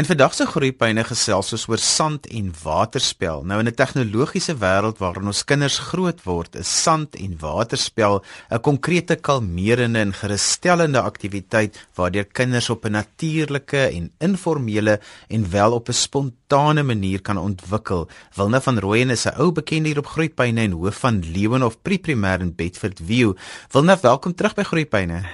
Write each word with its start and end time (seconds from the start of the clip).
In 0.00 0.06
vandag 0.08 0.32
se 0.32 0.46
groeipyne 0.48 1.02
gesels 1.04 1.50
ons 1.52 1.66
oor 1.68 1.80
sand 1.84 2.24
en 2.32 2.46
waterspel. 2.62 3.42
Nou 3.44 3.58
in 3.60 3.68
'n 3.68 3.76
tegnologiese 3.76 4.54
wêreld 4.56 4.98
waarin 4.98 5.26
ons 5.26 5.44
kinders 5.44 5.78
groot 5.78 6.22
word, 6.24 6.56
is 6.56 6.82
sand 6.82 7.16
en 7.16 7.36
waterspel 7.36 8.24
'n 8.50 8.60
konkrete 8.60 9.16
kalmerende 9.16 9.98
en 9.98 10.12
gerusstellende 10.12 11.00
aktiwiteit 11.00 11.76
waardeur 11.94 12.24
kinders 12.24 12.70
op 12.70 12.84
'n 12.84 12.92
natuurlike 12.92 13.92
en 13.92 14.10
informele 14.18 15.00
en 15.28 15.50
wel 15.50 15.72
op 15.72 15.88
'n 15.88 15.92
spontane 15.92 16.82
manier 16.82 17.20
kan 17.20 17.36
ontwikkel. 17.36 18.08
Wilne 18.34 18.60
van 18.60 18.78
Rooyen 18.78 19.10
is 19.10 19.26
'n 19.26 19.36
ou 19.36 19.52
bekende 19.52 19.88
hier 19.88 19.98
op 19.98 20.06
Groeipyne 20.06 20.60
en 20.60 20.72
hoof 20.72 20.98
van 20.98 21.22
Leeuwenhof 21.32 21.76
Pre-Primêr 21.82 22.40
in 22.40 22.54
Bedford 22.54 23.00
View. 23.04 23.34
Wilne, 23.70 23.98
welkom 24.00 24.34
terug 24.34 24.54
by 24.54 24.62
Groeipyne. 24.62 25.24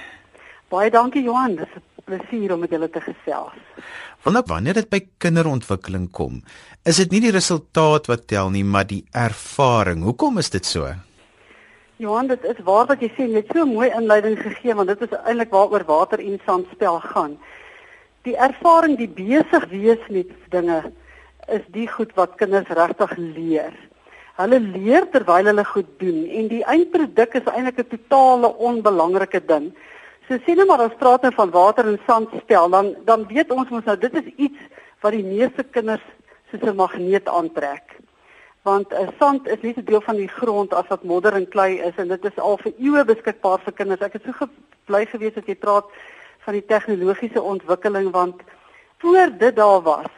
Baie 0.69 0.89
dankie 0.89 1.23
Johan, 1.23 1.55
dis 1.55 1.71
'n 1.75 1.86
plesier 2.07 2.53
om 2.55 2.63
met 2.63 2.71
julle 2.71 2.89
te 2.91 3.01
gesels. 3.03 3.57
Want 4.23 4.37
nou, 4.37 4.43
wanneer 4.47 4.79
dit 4.79 4.89
by 4.91 5.01
kinderontwikkeling 5.23 6.07
kom, 6.15 6.39
is 6.87 7.01
dit 7.03 7.11
nie 7.11 7.21
die 7.27 7.33
resultaat 7.35 8.07
wat 8.11 8.27
tel 8.31 8.51
nie, 8.53 8.63
maar 8.63 8.87
die 8.87 9.03
ervaring. 9.11 10.05
Hoekom 10.07 10.39
is 10.41 10.51
dit 10.53 10.65
so? 10.65 10.93
Johan, 11.97 12.29
dit 12.29 12.43
is 12.45 12.59
waar 12.65 12.85
wat 12.91 13.01
jy 13.01 13.09
sê, 13.15 13.25
jy 13.25 13.41
het 13.41 13.51
so 13.51 13.65
'n 13.65 13.73
mooi 13.73 13.89
inleiding 13.89 14.37
gegee 14.37 14.75
want 14.75 14.87
dit 14.87 15.01
is 15.01 15.17
eintlik 15.25 15.51
waaroor 15.51 15.83
water 15.85 16.19
en 16.19 16.39
sand 16.45 16.67
spel 16.71 16.99
gaan. 16.99 17.37
Die 18.23 18.37
ervaring, 18.37 18.97
die 18.97 19.09
besig 19.09 19.65
wees 19.69 20.03
met 20.09 20.29
dinge 20.49 20.91
is 21.47 21.63
die 21.71 21.87
goed 21.87 22.13
wat 22.15 22.35
kinders 22.37 22.69
regtig 22.69 23.17
leer. 23.17 23.73
Hulle 24.37 24.59
leer 24.59 25.09
terwyl 25.09 25.45
hulle 25.45 25.65
goed 25.65 25.89
doen 25.97 26.27
en 26.29 26.47
die 26.47 26.63
eindproduk 26.63 27.33
is 27.33 27.47
eintlik 27.49 27.79
'n 27.79 27.89
totale 27.89 28.53
onbelangrike 28.57 29.41
ding. 29.45 29.73
So 30.27 30.35
sien 30.43 30.57
nou 30.59 30.65
maar 30.67 30.81
as 30.83 30.95
praat 30.99 31.23
nou 31.23 31.31
van 31.35 31.51
water 31.53 31.87
en 31.87 31.99
sand 32.05 32.33
spel, 32.41 32.69
dan 32.69 32.95
dan 33.07 33.21
weet 33.29 33.51
ons 33.55 33.69
mos 33.71 33.85
nou 33.87 33.95
dit 33.97 34.15
is 34.19 34.25
iets 34.35 34.63
wat 35.05 35.13
die 35.15 35.23
meeste 35.23 35.63
kinders 35.63 36.03
soos 36.51 36.65
'n 36.67 36.75
magneet 36.75 37.27
aantrek. 37.27 37.95
Want 38.67 38.91
uh, 38.91 39.07
sand 39.19 39.47
is 39.47 39.61
nie 39.61 39.73
'n 39.77 39.85
deel 39.85 40.01
van 40.01 40.15
die 40.15 40.27
grond 40.27 40.73
as 40.73 40.87
wat 40.87 41.03
modder 41.03 41.33
en 41.33 41.47
klei 41.47 41.79
is 41.79 41.95
en 41.95 42.07
dit 42.07 42.25
is 42.25 42.39
al 42.39 42.57
vir 42.57 42.73
eeue 42.77 43.05
beskikbaar 43.05 43.59
vir 43.63 43.73
kinders. 43.73 44.01
Ek 44.01 44.13
het 44.13 44.23
so 44.23 44.49
bly 44.85 45.05
gewees 45.05 45.33
dat 45.33 45.47
jy 45.47 45.55
praat 45.55 45.85
van 46.43 46.53
die 46.53 46.65
tegnologiese 46.65 47.41
ontwikkeling 47.41 48.11
want 48.11 48.41
voor 48.97 49.31
dit 49.37 49.55
daar 49.55 49.81
was 49.81 50.11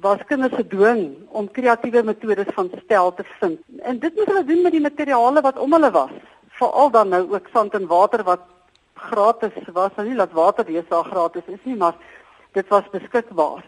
was 0.00 0.24
kinders 0.26 0.54
gedwing 0.54 1.28
om 1.28 1.50
kreatiewe 1.50 2.02
metodes 2.02 2.54
van 2.54 2.70
spel 2.78 3.14
te 3.14 3.24
vind. 3.40 3.60
En 3.82 3.98
dit 3.98 4.14
moet 4.16 4.26
hulle 4.26 4.44
doen 4.44 4.62
met 4.62 4.72
die 4.72 4.80
materiale 4.80 5.40
wat 5.40 5.58
om 5.58 5.72
hulle 5.72 5.90
was. 5.90 6.14
Veral 6.48 6.90
dan 6.90 7.08
nou 7.08 7.32
ook 7.32 7.46
sand 7.52 7.74
en 7.74 7.86
water 7.86 8.22
wat 8.24 8.40
gratis 9.02 9.56
was, 9.72 9.94
nou 9.96 10.08
nie 10.08 10.16
dat 10.16 10.32
water 10.32 10.64
wees 10.64 10.88
daar 10.88 11.04
gratis 11.04 11.46
is 11.46 11.62
nie, 11.62 11.76
maar 11.76 11.96
dit 12.52 12.68
was 12.68 12.90
beskikbaar. 12.92 13.64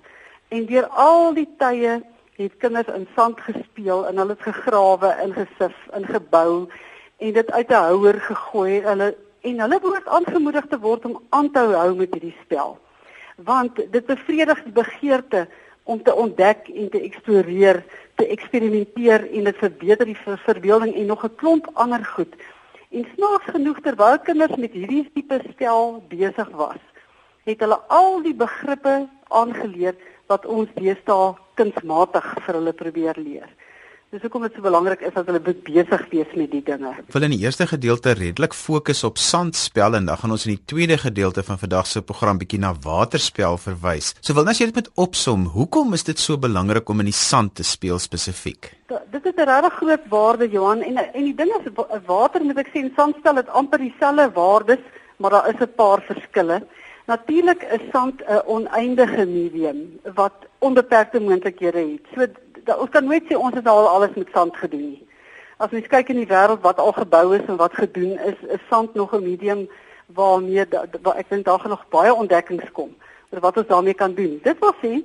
En 0.48 0.66
deur 0.66 0.86
al 0.86 1.34
die 1.34 1.48
tye 1.58 2.00
het 2.36 2.56
kinders 2.58 2.90
in 2.94 3.06
sand 3.14 3.40
gespeel 3.40 4.06
en 4.06 4.18
hulle 4.18 4.34
het 4.34 4.42
gegrawe, 4.42 5.14
ingesif, 5.22 5.76
ingebou 5.96 6.66
en 7.18 7.32
dit 7.32 7.50
uit 7.50 7.68
'n 7.70 7.84
houer 7.88 8.20
gegooi. 8.20 8.80
Hulle 8.82 9.14
en 9.40 9.60
hulle 9.60 9.78
word 9.80 10.08
aangemoedig 10.08 10.66
te 10.66 10.78
word 10.78 11.04
om 11.04 11.20
aan 11.28 11.50
te 11.50 11.58
hou 11.58 11.94
met 11.94 12.12
hierdie 12.12 12.36
spel. 12.42 12.78
Want 13.36 13.76
dit 13.76 14.06
bevredig 14.06 14.62
die 14.62 14.72
begeerte 14.72 15.48
om 15.82 16.02
te 16.02 16.14
ontdek 16.14 16.68
en 16.68 16.88
te 16.90 17.00
eksploreer, 17.00 17.84
te 18.14 18.26
eksperimenteer 18.26 19.26
en 19.30 19.44
dit 19.44 19.56
verbeter 19.56 20.06
die 20.06 20.18
verbeelding 20.46 20.94
en 20.94 21.06
nog 21.06 21.24
'n 21.24 21.34
klomp 21.36 21.68
ander 21.72 22.04
goed. 22.04 22.34
En 22.94 23.06
snaaks 23.14 23.50
genoeg 23.50 23.80
terwyl 23.82 24.20
kinders 24.22 24.54
met 24.54 24.74
hierdie 24.76 25.02
tipe 25.16 25.40
spel 25.48 25.96
besig 26.12 26.50
was, 26.54 26.82
het 27.42 27.62
hulle 27.64 27.80
al 27.96 28.20
die 28.22 28.34
begrippe 28.38 28.92
aangeleer 29.34 29.96
wat 30.30 30.46
ons 30.46 30.70
deesdae 30.78 31.32
kunsmatig 31.58 32.28
vir 32.44 32.58
hulle 32.60 32.74
probeer 32.78 33.18
leer. 33.18 33.50
Dis 34.14 34.22
hoekom 34.22 34.44
dit 34.46 34.54
so 34.54 34.62
belangrik 34.62 35.00
is 35.02 35.10
dat 35.16 35.26
hulle 35.26 35.40
besig 35.42 36.02
wees 36.12 36.34
met 36.38 36.52
die 36.52 36.60
dinge. 36.62 36.92
Ek 37.02 37.14
wil 37.16 37.24
in 37.26 37.32
die 37.34 37.40
eerste 37.42 37.64
gedeelte 37.66 38.12
redelik 38.14 38.52
fokus 38.54 39.00
op 39.08 39.16
sandspel 39.18 39.96
en 39.98 40.04
dan 40.06 40.20
gaan 40.20 40.34
ons 40.36 40.44
in 40.46 40.52
die 40.52 40.66
tweede 40.70 41.00
gedeelte 41.02 41.42
van 41.42 41.58
vandag 41.58 41.88
se 41.90 42.02
program 42.06 42.38
bietjie 42.38 42.60
na 42.62 42.70
waterspel 42.84 43.58
verwys. 43.58 44.12
So 44.20 44.36
wil 44.38 44.46
net 44.46 44.54
as 44.54 44.60
jy 44.62 44.68
dit 44.70 44.78
met 44.78 44.90
opsom, 45.02 45.48
hoekom 45.56 45.98
is 45.98 46.06
dit 46.06 46.22
so 46.22 46.38
belangrik 46.38 46.92
om 46.94 47.02
in 47.02 47.10
die 47.10 47.16
sand 47.18 47.56
te 47.58 47.66
speel 47.66 47.98
spesifiek? 47.98 48.70
Dit 48.86 49.26
is 49.26 49.34
'n 49.34 49.48
regtig 49.50 49.74
groot 49.80 50.06
waarde 50.14 50.48
Johan 50.48 50.86
en 50.86 51.02
en 51.02 51.24
die 51.24 51.34
ding 51.34 51.50
is 51.50 51.66
water 52.06 52.44
moet 52.44 52.62
ek 52.62 52.70
sê 52.70 52.86
en 52.86 52.92
sandspel 52.94 53.42
het 53.42 53.50
amper 53.50 53.82
dieselfde 53.82 54.30
waardes, 54.30 54.84
maar 55.18 55.30
daar 55.30 55.48
is 55.50 55.58
'n 55.58 55.74
paar 55.74 56.00
verskille. 56.06 56.62
Natuurlik 57.06 57.62
is 57.62 57.82
sand 57.90 58.22
'n 58.22 58.46
oneindige 58.46 59.26
medium 59.26 59.98
wat 60.14 60.46
onbeperkte 60.60 61.20
moontlikhede 61.20 61.78
het. 61.78 62.06
So 62.14 62.43
da, 62.64 62.76
ons 62.76 62.90
kan 62.90 63.04
nooit 63.04 63.24
sê 63.28 63.36
ons 63.36 63.54
het 63.54 63.66
al 63.66 63.88
alles 63.88 64.14
met 64.16 64.30
sand 64.32 64.56
gedoen 64.56 64.86
nie. 64.90 65.02
As 65.62 65.70
mens 65.70 65.86
kyk 65.90 66.10
in 66.12 66.20
die 66.22 66.30
wêreld 66.30 66.62
wat 66.64 66.80
al 66.82 66.92
gebou 66.92 67.26
is 67.36 67.44
en 67.48 67.60
wat 67.60 67.74
gedoen 67.78 68.18
is, 68.28 68.38
is 68.56 68.68
sand 68.68 68.94
nog 68.94 69.14
'n 69.14 69.22
medium 69.22 69.68
waarmee 70.06 70.66
waar 71.02 71.16
ek 71.16 71.28
dink 71.28 71.44
daar 71.44 71.60
gaan 71.60 71.70
nog 71.70 71.88
baie 71.88 72.14
ontdekkings 72.14 72.72
kom 72.72 72.94
oor 73.30 73.40
wat 73.40 73.56
ons 73.56 73.66
daarmee 73.66 73.94
kan 73.94 74.14
doen. 74.14 74.40
Dit 74.42 74.58
wil 74.58 74.74
sê 74.82 75.02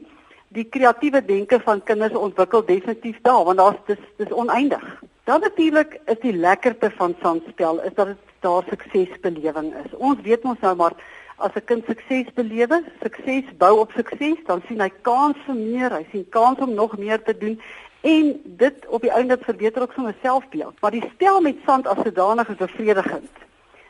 die 0.48 0.64
kreatiewe 0.64 1.26
denke 1.26 1.60
van 1.60 1.84
kinders 1.84 2.14
ontwikkel 2.14 2.66
definitief 2.66 3.18
daar 3.22 3.44
want 3.44 3.58
daar's 3.58 3.78
dis 3.86 4.04
dis 4.18 4.32
oneindig. 4.32 5.04
Dan 5.24 5.42
natuurlik 5.42 6.00
is 6.06 6.20
die 6.22 6.34
lekkerte 6.34 6.92
van 6.98 7.16
sandspel 7.22 7.82
is 7.82 7.94
dat 7.94 8.08
dit 8.08 8.18
daar 8.40 8.64
suksesbelewing 8.70 9.74
is. 9.86 9.96
Ons 9.98 10.22
weet 10.24 10.44
mos 10.44 10.60
nou 10.62 10.76
maar 10.76 10.94
as 11.40 11.56
'n 11.56 11.66
kind 11.66 11.86
sukses 11.86 12.34
belewe, 12.34 12.84
sukses 13.02 13.46
bou 13.58 13.80
op 13.80 13.92
sukses, 13.92 14.38
dan 14.46 14.62
sien 14.68 14.82
hy 14.82 14.92
kans 15.02 15.38
vir 15.46 15.56
meer, 15.56 15.92
hy 15.92 16.06
sien 16.12 16.26
kans 16.30 16.60
om 16.60 16.74
nog 16.74 16.98
meer 16.98 17.22
te 17.24 17.38
doen 17.38 17.62
en 18.02 18.42
dit 18.44 18.88
op 18.88 19.02
die 19.02 19.12
einde 19.12 19.38
verbeter 19.42 19.82
ook 19.82 19.94
sommer 19.94 20.16
selfbeeld. 20.22 20.80
Maar 20.82 20.92
die 20.92 21.10
spel 21.14 21.42
met 21.42 21.56
sand 21.66 21.88
as 21.88 22.04
sodanig 22.04 22.50
is 22.50 22.56
bevredigend 22.56 23.36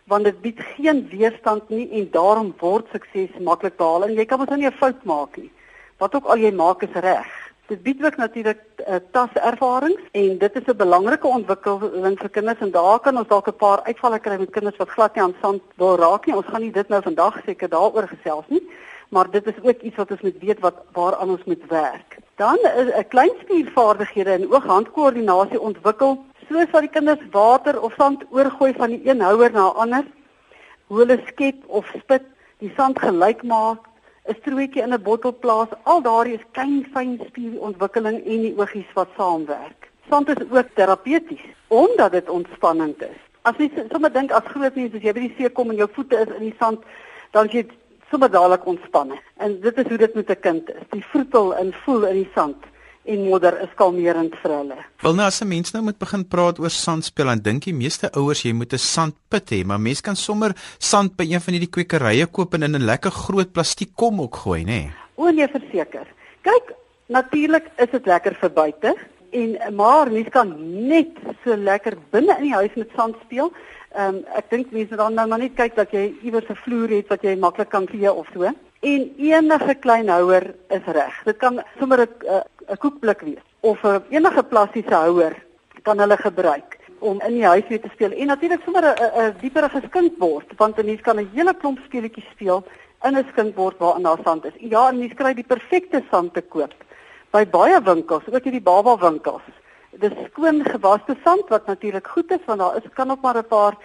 want 0.10 0.24
dit 0.24 0.42
bied 0.42 0.60
geen 0.76 1.08
weerstand 1.10 1.70
nie 1.70 1.86
en 2.00 2.08
daarom 2.12 2.54
word 2.60 2.88
sukses 2.92 3.36
maklik 3.46 3.78
behaal 3.78 4.08
en 4.08 4.16
jy 4.18 4.26
kan 4.26 4.40
mos 4.42 4.50
nou 4.50 4.58
nie 4.58 4.68
'n 4.68 4.80
fout 4.82 5.04
maak 5.04 5.38
nie. 5.38 5.52
Wat 5.98 6.16
ook 6.16 6.26
al 6.26 6.38
jy 6.38 6.52
maak 6.52 6.84
is 6.84 6.94
reg. 6.94 7.39
Dit 7.70 7.84
bied 7.86 8.06
ook 8.06 8.16
natuurlik 8.18 8.62
uh, 8.82 8.96
taservarings 9.12 10.02
en 10.12 10.38
dit 10.38 10.56
is 10.56 10.66
'n 10.66 10.78
belangrike 10.78 11.28
ontwikkeling 11.28 12.18
vir 12.20 12.30
kinders 12.30 12.60
en 12.60 12.72
daar 12.72 13.00
kan 13.00 13.18
ons 13.18 13.28
dalk 13.28 13.48
'n 13.48 13.62
paar 13.62 13.82
uitvalle 13.84 14.20
kry 14.20 14.38
met 14.40 14.50
kinders 14.50 14.78
wat 14.78 14.90
glad 14.90 15.16
nie 15.16 15.24
aan 15.24 15.36
sand 15.42 15.62
wil 15.76 15.98
raak 15.98 16.26
nie. 16.26 16.36
Ons 16.36 16.46
gaan 16.46 16.62
nie 16.62 16.72
dit 16.72 16.90
nou 16.90 17.02
vandag 17.02 17.42
seker 17.46 17.70
daaroor 17.70 18.08
gesels 18.08 18.46
nie, 18.48 18.64
maar 19.10 19.32
dit 19.32 19.48
is 19.48 19.62
ook 19.62 19.82
iets 19.82 19.96
wat 19.96 20.12
ons 20.12 20.22
moet 20.22 20.40
weet 20.42 20.60
wat 20.60 20.82
waaraan 20.94 21.30
ons 21.30 21.44
moet 21.46 21.64
werk. 21.68 22.18
Dan 22.36 22.58
is 22.58 22.90
'n 22.96 23.08
klein 23.08 23.36
spiervaardighede 23.42 24.32
en 24.32 24.50
oog-handkoördinasie 24.52 25.62
ontwikkel 25.62 26.26
soos 26.50 26.72
wat 26.72 26.82
die 26.82 26.96
kinders 26.98 27.22
water 27.32 27.82
of 27.82 27.94
sand 27.94 28.26
oorgooi 28.30 28.74
van 28.74 28.90
die 28.90 29.10
een 29.10 29.22
houer 29.22 29.52
na 29.52 29.70
'n 29.70 29.76
ander, 29.76 30.06
hoe 30.88 30.98
hulle 30.98 31.22
skep 31.26 31.64
of 31.68 31.86
spit, 32.00 32.24
die 32.58 32.74
sand 32.76 33.00
gelyk 33.00 33.44
maak 33.44 33.89
'n 34.30 34.38
strootjie 34.42 34.84
in 34.86 34.94
'n 34.94 35.02
bottel 35.02 35.34
plaas, 35.34 35.72
al 35.84 36.02
daardie 36.02 36.38
is 36.38 36.46
klein 36.52 36.86
fyn 36.94 37.20
spierontwikkeling 37.30 38.18
en 38.26 38.42
die 38.46 38.54
oogies 38.58 38.92
wat 38.94 39.10
saamwerk. 39.18 39.90
Sand 40.10 40.30
is 40.30 40.46
ook 40.50 40.70
terapeuties 40.74 41.46
omdat 41.68 42.12
dit 42.12 42.30
ontspannend 42.30 43.02
is. 43.02 43.20
As 43.42 43.58
jy 43.58 43.70
sommer 43.92 44.12
dink 44.14 44.32
as 44.32 44.52
groot 44.54 44.76
mens 44.76 44.94
as 44.94 45.02
jy 45.02 45.14
by 45.14 45.26
die 45.28 45.36
see 45.38 45.50
kom 45.50 45.70
en 45.70 45.82
jou 45.82 45.90
voete 45.94 46.16
is 46.16 46.34
in 46.38 46.46
die 46.50 46.56
sand, 46.60 46.86
dan 47.32 47.48
jy 47.48 47.66
sommer 48.10 48.30
dadelik 48.30 48.66
ontspanne. 48.66 49.18
En 49.38 49.60
dit 49.62 49.78
is 49.78 49.88
hoe 49.90 49.98
dit 49.98 50.14
met 50.16 50.30
'n 50.30 50.40
kind 50.42 50.70
is. 50.70 50.86
Die 50.90 51.06
vroetel 51.12 51.56
en 51.56 51.74
voel 51.86 52.06
in 52.06 52.22
die 52.24 52.32
sand 52.36 52.58
en 53.06 53.24
moeder 53.24 53.62
is 53.62 53.72
kalmerend 53.76 54.36
vir 54.42 54.52
hulle. 54.52 54.78
Wel 55.02 55.16
nou 55.16 55.26
as 55.26 55.42
'n 55.42 55.48
mens 55.48 55.72
nou 55.74 55.84
moet 55.84 55.98
begin 55.98 56.28
praat 56.28 56.60
oor 56.60 56.70
sandspel, 56.70 57.26
dan 57.26 57.40
dink 57.40 57.64
die 57.64 57.74
meeste 57.74 58.12
ouers 58.14 58.44
jy 58.44 58.54
moet 58.54 58.74
'n 58.74 58.78
sandput 58.78 59.52
hê, 59.52 59.66
maar 59.66 59.80
mens 59.80 60.02
kan 60.02 60.16
sommer 60.16 60.52
sand 60.78 61.16
by 61.16 61.24
een 61.24 61.42
van 61.42 61.54
hierdie 61.54 61.70
kwekerye 61.72 62.26
koop 62.26 62.54
en 62.54 62.64
in 62.64 62.76
'n 62.76 62.86
lekker 62.86 63.12
groot 63.12 63.52
plastiek 63.52 63.96
kom 63.96 64.22
ook 64.22 64.36
gooi, 64.36 64.64
nê? 64.64 64.66
Nee? 64.66 64.92
O 65.16 65.30
nee, 65.32 65.48
verseker. 65.48 66.08
Kyk, 66.42 66.74
natuurlik 67.08 67.66
is 67.78 67.90
dit 67.92 68.06
lekker 68.06 68.36
vir 68.36 68.50
buite 68.50 68.96
en 69.32 69.76
maar 69.76 70.12
mens 70.12 70.30
kan 70.30 70.54
net 70.88 71.12
so 71.44 71.56
lekker 71.56 71.98
binne 72.12 72.38
in 72.38 72.44
die 72.44 72.54
huis 72.54 72.76
met 72.76 72.90
sand 72.96 73.16
speel. 73.26 73.52
Ehm 73.96 74.16
um, 74.16 74.24
ek 74.38 74.50
dink 74.50 74.72
mense 74.72 74.96
dan 74.96 75.14
nou 75.14 75.28
maar 75.28 75.40
net 75.40 75.56
kyk 75.58 75.76
dat 75.76 75.92
jy 75.92 76.14
iewers 76.22 76.50
'n 76.50 76.56
vloer 76.56 76.90
het 76.90 77.08
wat 77.10 77.22
jy 77.22 77.36
maklik 77.36 77.70
kan 77.70 77.88
vee 77.88 78.14
of 78.14 78.28
so. 78.34 78.44
En 78.80 79.02
enige 79.18 79.76
klein 79.76 80.08
houer 80.08 80.56
is 80.70 80.86
reg. 80.86 81.24
Dit 81.26 81.38
kan 81.38 81.62
sommer 81.80 82.00
'n 82.02 82.44
'n 82.70 82.78
koekblik 82.78 83.22
wees 83.22 83.46
of 83.60 83.84
'n 83.84 84.04
enige 84.10 84.44
plastiese 84.44 84.94
houer 84.94 85.36
kan 85.84 86.00
hulle 86.00 86.18
gebruik 86.18 86.78
om 87.00 87.22
in 87.22 87.34
die 87.34 87.46
huis 87.46 87.68
mee 87.70 87.80
te 87.80 87.90
speel. 87.94 88.12
En 88.12 88.28
natuurlik 88.28 88.62
sommer 88.64 88.84
'n 88.84 88.96
'n 89.22 89.36
dieperige 89.42 89.82
skinkbord 89.88 90.50
want 90.58 90.78
'n 90.78 90.86
mens 90.86 91.02
kan 91.02 91.20
'n 91.20 91.30
hele 91.34 91.54
klomp 91.54 91.80
speletjies 91.86 92.30
speel 92.32 92.64
in 93.04 93.18
'n 93.18 93.26
skinkbord 93.32 93.78
waarin 93.78 94.04
daar 94.04 94.20
sand 94.24 94.46
is. 94.46 94.54
Ja, 94.58 94.90
en 94.90 95.00
mens 95.00 95.14
kry 95.14 95.34
die 95.34 95.48
perfekte 95.48 96.04
sand 96.12 96.34
te 96.34 96.42
koop 96.42 96.74
by 97.32 97.46
baie 97.46 97.82
winkels, 97.82 98.24
ook 98.32 98.44
hierdie 98.44 98.62
baba 98.62 98.98
winkels. 98.98 99.42
Dis 99.92 100.14
skoon 100.32 100.64
gewaste 100.66 101.16
sand 101.24 101.50
wat 101.50 101.66
natuurlik 101.66 102.08
goed 102.08 102.32
is 102.32 102.46
want 102.46 102.60
daar 102.60 102.76
is 102.78 102.84
kan 102.94 103.12
ook 103.12 103.22
maar 103.22 103.38
'n 103.38 103.48
paar 103.48 103.78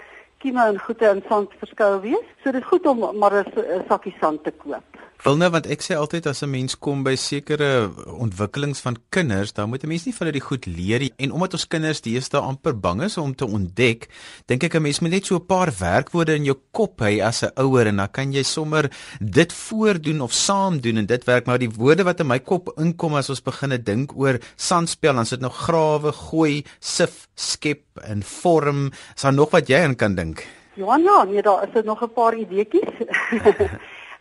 skieme 0.44 0.66
en 0.68 0.78
goede 0.78 1.08
in 1.08 1.22
sand 1.28 1.52
verskuil 1.56 2.02
wees. 2.02 2.26
So 2.42 2.52
dit 2.52 2.60
is 2.60 2.68
goed 2.68 2.86
om 2.86 3.00
maar 3.18 3.32
'n 3.32 3.84
sakkie 3.88 4.14
sand 4.20 4.44
te 4.44 4.50
koop. 4.50 4.84
Wil 5.24 5.38
nou 5.40 5.46
want 5.50 5.64
ek 5.66 5.80
sê 5.80 5.94
altyd 5.96 6.26
as 6.26 6.42
'n 6.42 6.50
mens 6.50 6.74
kom 6.78 7.02
by 7.02 7.14
sekere 7.16 7.88
ontwikkelings 8.06 8.80
van 8.80 8.96
kinders, 9.08 9.52
dan 9.52 9.68
moet 9.70 9.82
'n 9.82 9.88
mens 9.88 10.04
nie 10.04 10.12
vir 10.12 10.26
hulle 10.26 10.32
die 10.32 10.48
goed 10.48 10.66
leer 10.66 10.98
nie. 10.98 11.12
En 11.16 11.32
omdat 11.32 11.54
ons 11.54 11.66
kinders 11.66 12.00
deesdae 12.00 12.40
amper 12.40 12.74
bang 12.80 13.02
is 13.02 13.16
om 13.16 13.34
te 13.34 13.46
ontdek, 13.46 14.08
dink 14.46 14.64
ek 14.64 14.74
'n 14.74 14.82
mens 14.82 15.00
moet 15.00 15.10
net 15.10 15.26
so 15.26 15.36
'n 15.36 15.46
paar 15.46 15.72
werkwoorde 15.78 16.34
in 16.34 16.44
jou 16.44 16.58
kop 16.72 17.00
hê 17.00 17.22
as 17.22 17.42
'n 17.42 17.52
ouer 17.56 17.86
en 17.86 17.96
dan 17.96 18.10
kan 18.10 18.32
jy 18.32 18.42
sommer 18.42 18.90
dit 19.20 19.52
voordoen 19.52 20.20
of 20.20 20.32
saam 20.32 20.80
doen 20.80 20.98
en 20.98 21.06
dit 21.06 21.24
werk 21.24 21.46
maar 21.46 21.58
die 21.58 21.70
woorde 21.70 22.04
wat 22.04 22.20
in 22.20 22.26
my 22.26 22.38
kop 22.38 22.68
inkom 22.76 23.14
as 23.14 23.30
ons 23.30 23.40
begine 23.40 23.82
dink 23.82 24.12
oor 24.16 24.38
sandspel, 24.56 25.14
dan 25.14 25.26
sit 25.26 25.40
nou 25.40 25.50
grawe, 25.50 26.12
gooi, 26.12 26.64
sif, 26.80 27.28
skep 27.34 27.82
en 28.02 28.22
vorm. 28.22 28.90
Is 29.16 29.22
daar 29.22 29.32
nog 29.32 29.50
wat 29.50 29.68
jy 29.68 29.78
aan 29.84 29.96
kan 29.96 30.14
dink? 30.14 30.33
Ja, 30.74 30.96
ja, 30.96 31.22
nee, 31.24 31.42
daar 31.42 31.68
is 31.72 31.84
nog 31.84 32.02
'n 32.02 32.12
paar 32.12 32.34
ideetjies. 32.34 32.92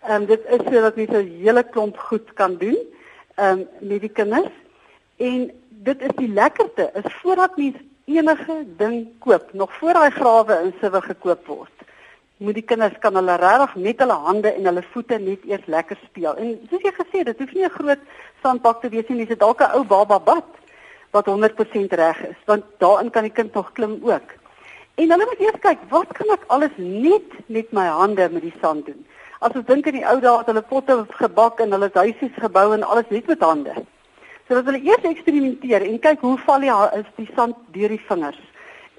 Ehm 0.03 0.21
um, 0.21 0.25
dit 0.25 0.41
is 0.45 0.59
sodat 0.67 0.95
jy 0.95 1.05
'n 1.07 1.39
hele 1.43 1.63
klomp 1.63 1.97
goed 1.97 2.33
kan 2.33 2.57
doen 2.57 2.77
ehm 3.35 3.59
um, 3.59 3.67
met 3.79 4.01
die 4.01 4.09
kinders. 4.09 4.51
En 5.17 5.51
dit 5.69 6.01
is 6.01 6.15
die 6.15 6.27
lekkerte 6.27 6.89
is 6.93 7.13
voordat 7.21 7.57
mens 7.57 7.77
enige 8.05 8.65
ding 8.77 9.07
koop, 9.19 9.53
nog 9.53 9.73
voor 9.73 9.93
daai 9.93 10.11
grawe 10.11 10.59
in 10.63 10.73
siwe 10.81 11.01
gekoop 11.01 11.47
word. 11.47 11.71
Moet 12.37 12.53
die 12.53 12.63
kinders 12.63 12.97
kan 12.99 13.15
hulle 13.15 13.35
regtig 13.35 13.75
met 13.75 13.99
hulle 13.99 14.17
hande 14.27 14.51
en 14.53 14.65
hulle 14.65 14.83
voete 14.91 15.17
net 15.17 15.39
eers 15.47 15.65
lekker 15.65 15.99
speel. 16.03 16.35
En 16.35 16.59
soos 16.69 16.81
jy 16.81 16.91
gesê 16.91 17.23
het, 17.23 17.25
dit 17.25 17.39
hoef 17.39 17.53
nie 17.53 17.65
'n 17.65 17.77
groot 17.79 18.03
sandbak 18.41 18.81
te 18.81 18.89
wees 18.89 19.07
nie, 19.07 19.25
dis 19.25 19.37
dalk 19.37 19.61
'n 19.61 19.75
ou 19.77 19.83
baba 19.83 20.19
bad 20.19 20.45
wat 21.11 21.25
100% 21.25 21.93
reg 21.93 22.19
is, 22.27 22.39
want 22.45 22.63
daarin 22.77 23.09
kan 23.09 23.23
die 23.23 23.31
kind 23.31 23.53
nog 23.53 23.71
klim 23.71 23.99
ook. 24.01 24.42
En 24.95 25.09
hulle 25.09 25.25
moet 25.25 25.39
eers 25.41 25.59
kyk, 25.59 25.85
wat 25.89 26.11
kan 26.13 26.29
ek 26.35 26.43
alles 26.53 26.73
net 26.77 27.31
met 27.49 27.71
my 27.73 27.87
hande 27.89 28.27
met 28.29 28.43
die 28.45 28.53
sand 28.61 28.85
doen? 28.85 28.99
As 29.41 29.55
ons 29.57 29.65
dink 29.65 29.87
aan 29.89 29.95
die 29.97 30.05
ou 30.05 30.19
dae 30.21 30.33
het 30.37 30.49
hulle 30.51 30.61
potte 30.69 30.97
gebak 31.17 31.63
en 31.63 31.73
hulle 31.73 31.89
huisies 31.95 32.35
gebou 32.37 32.67
en 32.75 32.85
alles 32.85 33.09
net 33.09 33.31
met 33.31 33.41
hande. 33.41 33.73
So 34.45 34.59
dat 34.59 34.69
hulle 34.69 34.83
eers 34.85 35.07
eksperimenteer 35.09 35.87
en 35.87 35.97
kyk 36.03 36.21
hoe 36.21 36.35
val 36.45 36.61
die 36.61 36.75
is 36.99 37.09
die 37.17 37.29
sand 37.33 37.57
deur 37.73 37.89
die 37.89 38.03
vingers. 38.05 38.37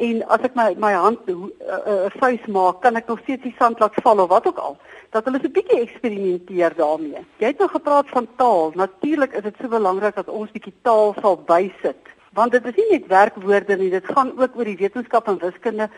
En 0.02 0.24
as 0.34 0.42
ek 0.48 0.56
my 0.58 0.66
my 0.82 0.90
hand 0.98 1.28
'n 1.30 1.52
uh, 1.62 1.78
uh, 1.92 2.10
vuis 2.18 2.42
maak, 2.50 2.80
kan 2.82 2.96
ek 2.96 3.06
nog 3.06 3.20
steeds 3.22 3.46
die 3.46 3.54
sand 3.58 3.78
laat 3.78 3.94
val 4.02 4.18
of 4.18 4.28
wat 4.34 4.46
ook 4.50 4.58
al. 4.58 4.76
Dat 5.14 5.24
hulle 5.24 5.38
so 5.38 5.46
'n 5.46 5.54
bietjie 5.54 5.80
eksperimenteer 5.80 6.74
daarmee. 6.74 7.22
Jy 7.38 7.46
het 7.46 7.58
nou 7.58 7.70
gepraat 7.70 8.08
van 8.08 8.26
taal. 8.36 8.72
Natuurlik 8.74 9.32
is 9.32 9.42
dit 9.42 9.54
so 9.60 9.68
belangrik 9.68 10.14
dat 10.14 10.28
ons 10.28 10.50
bietjie 10.50 10.74
taal 10.82 11.14
sal 11.20 11.38
bysit. 11.38 12.02
Want 12.34 12.52
dit 12.52 12.64
is 12.66 12.74
nie 12.74 12.90
net 12.90 13.06
werkwoorde 13.06 13.76
nie, 13.76 13.90
dit 13.90 14.06
gaan 14.10 14.32
ook 14.38 14.56
oor 14.58 14.64
die 14.64 14.80
wetenskap 14.80 15.28
en 15.30 15.38
wiskunde 15.38 15.88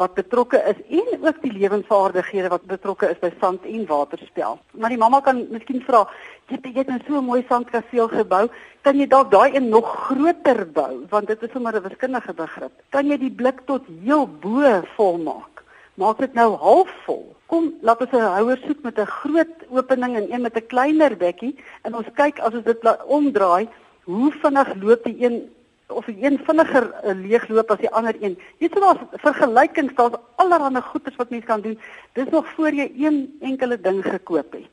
wat 0.00 0.14
betrokke 0.16 0.60
is 0.70 0.78
en 0.96 1.24
ook 1.26 1.40
die 1.42 1.52
lewensvaardighede 1.52 2.48
wat 2.52 2.64
betrokke 2.70 3.10
is 3.12 3.18
by 3.20 3.28
sand 3.40 3.66
en 3.68 3.82
waterspel. 3.88 4.56
Maar 4.80 4.94
die 4.94 5.00
mamma 5.00 5.20
kan 5.24 5.42
miskien 5.50 5.82
vra, 5.84 6.06
jy 6.48 6.60
jy 6.62 6.72
het 6.78 6.88
nou 6.92 7.00
so 7.06 7.18
'n 7.18 7.26
mooi 7.26 7.44
sandkasteel 7.48 8.08
gebou, 8.08 8.48
kan 8.82 8.96
jy 8.96 9.06
dalk 9.06 9.30
daai 9.30 9.56
een 9.56 9.68
nog 9.68 9.90
groter 10.06 10.64
bou 10.66 11.04
want 11.10 11.26
dit 11.26 11.42
is 11.42 11.52
sommer 11.52 11.74
'n 11.74 11.82
wiskundige 11.82 12.32
begrip. 12.32 12.72
Kan 12.90 13.06
jy 13.06 13.18
die 13.18 13.36
blik 13.42 13.60
tot 13.66 13.84
heel 14.04 14.26
bo 14.26 14.82
vol 14.96 15.18
maak? 15.18 15.62
Maak 15.94 16.18
dit 16.18 16.34
nou 16.34 16.56
halfvol. 16.56 17.36
Kom, 17.46 17.74
laat 17.82 18.00
ons 18.00 18.12
'n 18.12 18.34
houer 18.38 18.58
soek 18.66 18.82
met 18.82 18.98
'n 18.98 19.06
groot 19.06 19.56
opening 19.68 20.16
en 20.16 20.32
een 20.32 20.42
met 20.42 20.56
'n 20.56 20.66
kleiner 20.66 21.16
bekkie 21.16 21.56
en 21.82 21.94
ons 21.94 22.06
kyk 22.14 22.38
as 22.38 22.54
ons 22.54 22.64
dit 22.64 22.80
omdraai, 23.06 23.68
hoe 24.04 24.32
vinnig 24.32 24.74
loop 24.82 25.04
die 25.04 25.24
een 25.24 25.50
of 25.90 26.04
die 26.04 26.16
een 26.24 26.38
vinniger 26.46 26.86
uh, 26.90 27.14
leegloop 27.14 27.70
as 27.70 27.80
die 27.82 27.90
ander 27.90 28.16
een. 28.20 28.36
Jy 28.58 28.68
sien 28.72 28.84
daar's 28.84 29.02
vergelykings, 29.24 29.94
daar's 29.98 30.18
allerlei 30.42 30.82
goeders 30.82 31.16
wat 31.16 31.30
mens 31.30 31.44
kan 31.44 31.60
doen. 31.60 31.78
Dis 32.18 32.30
nog 32.30 32.46
voor 32.56 32.74
jy 32.74 32.90
een 32.96 33.20
enkele 33.40 33.80
ding 33.80 34.02
gekoop 34.04 34.52
het. 34.52 34.68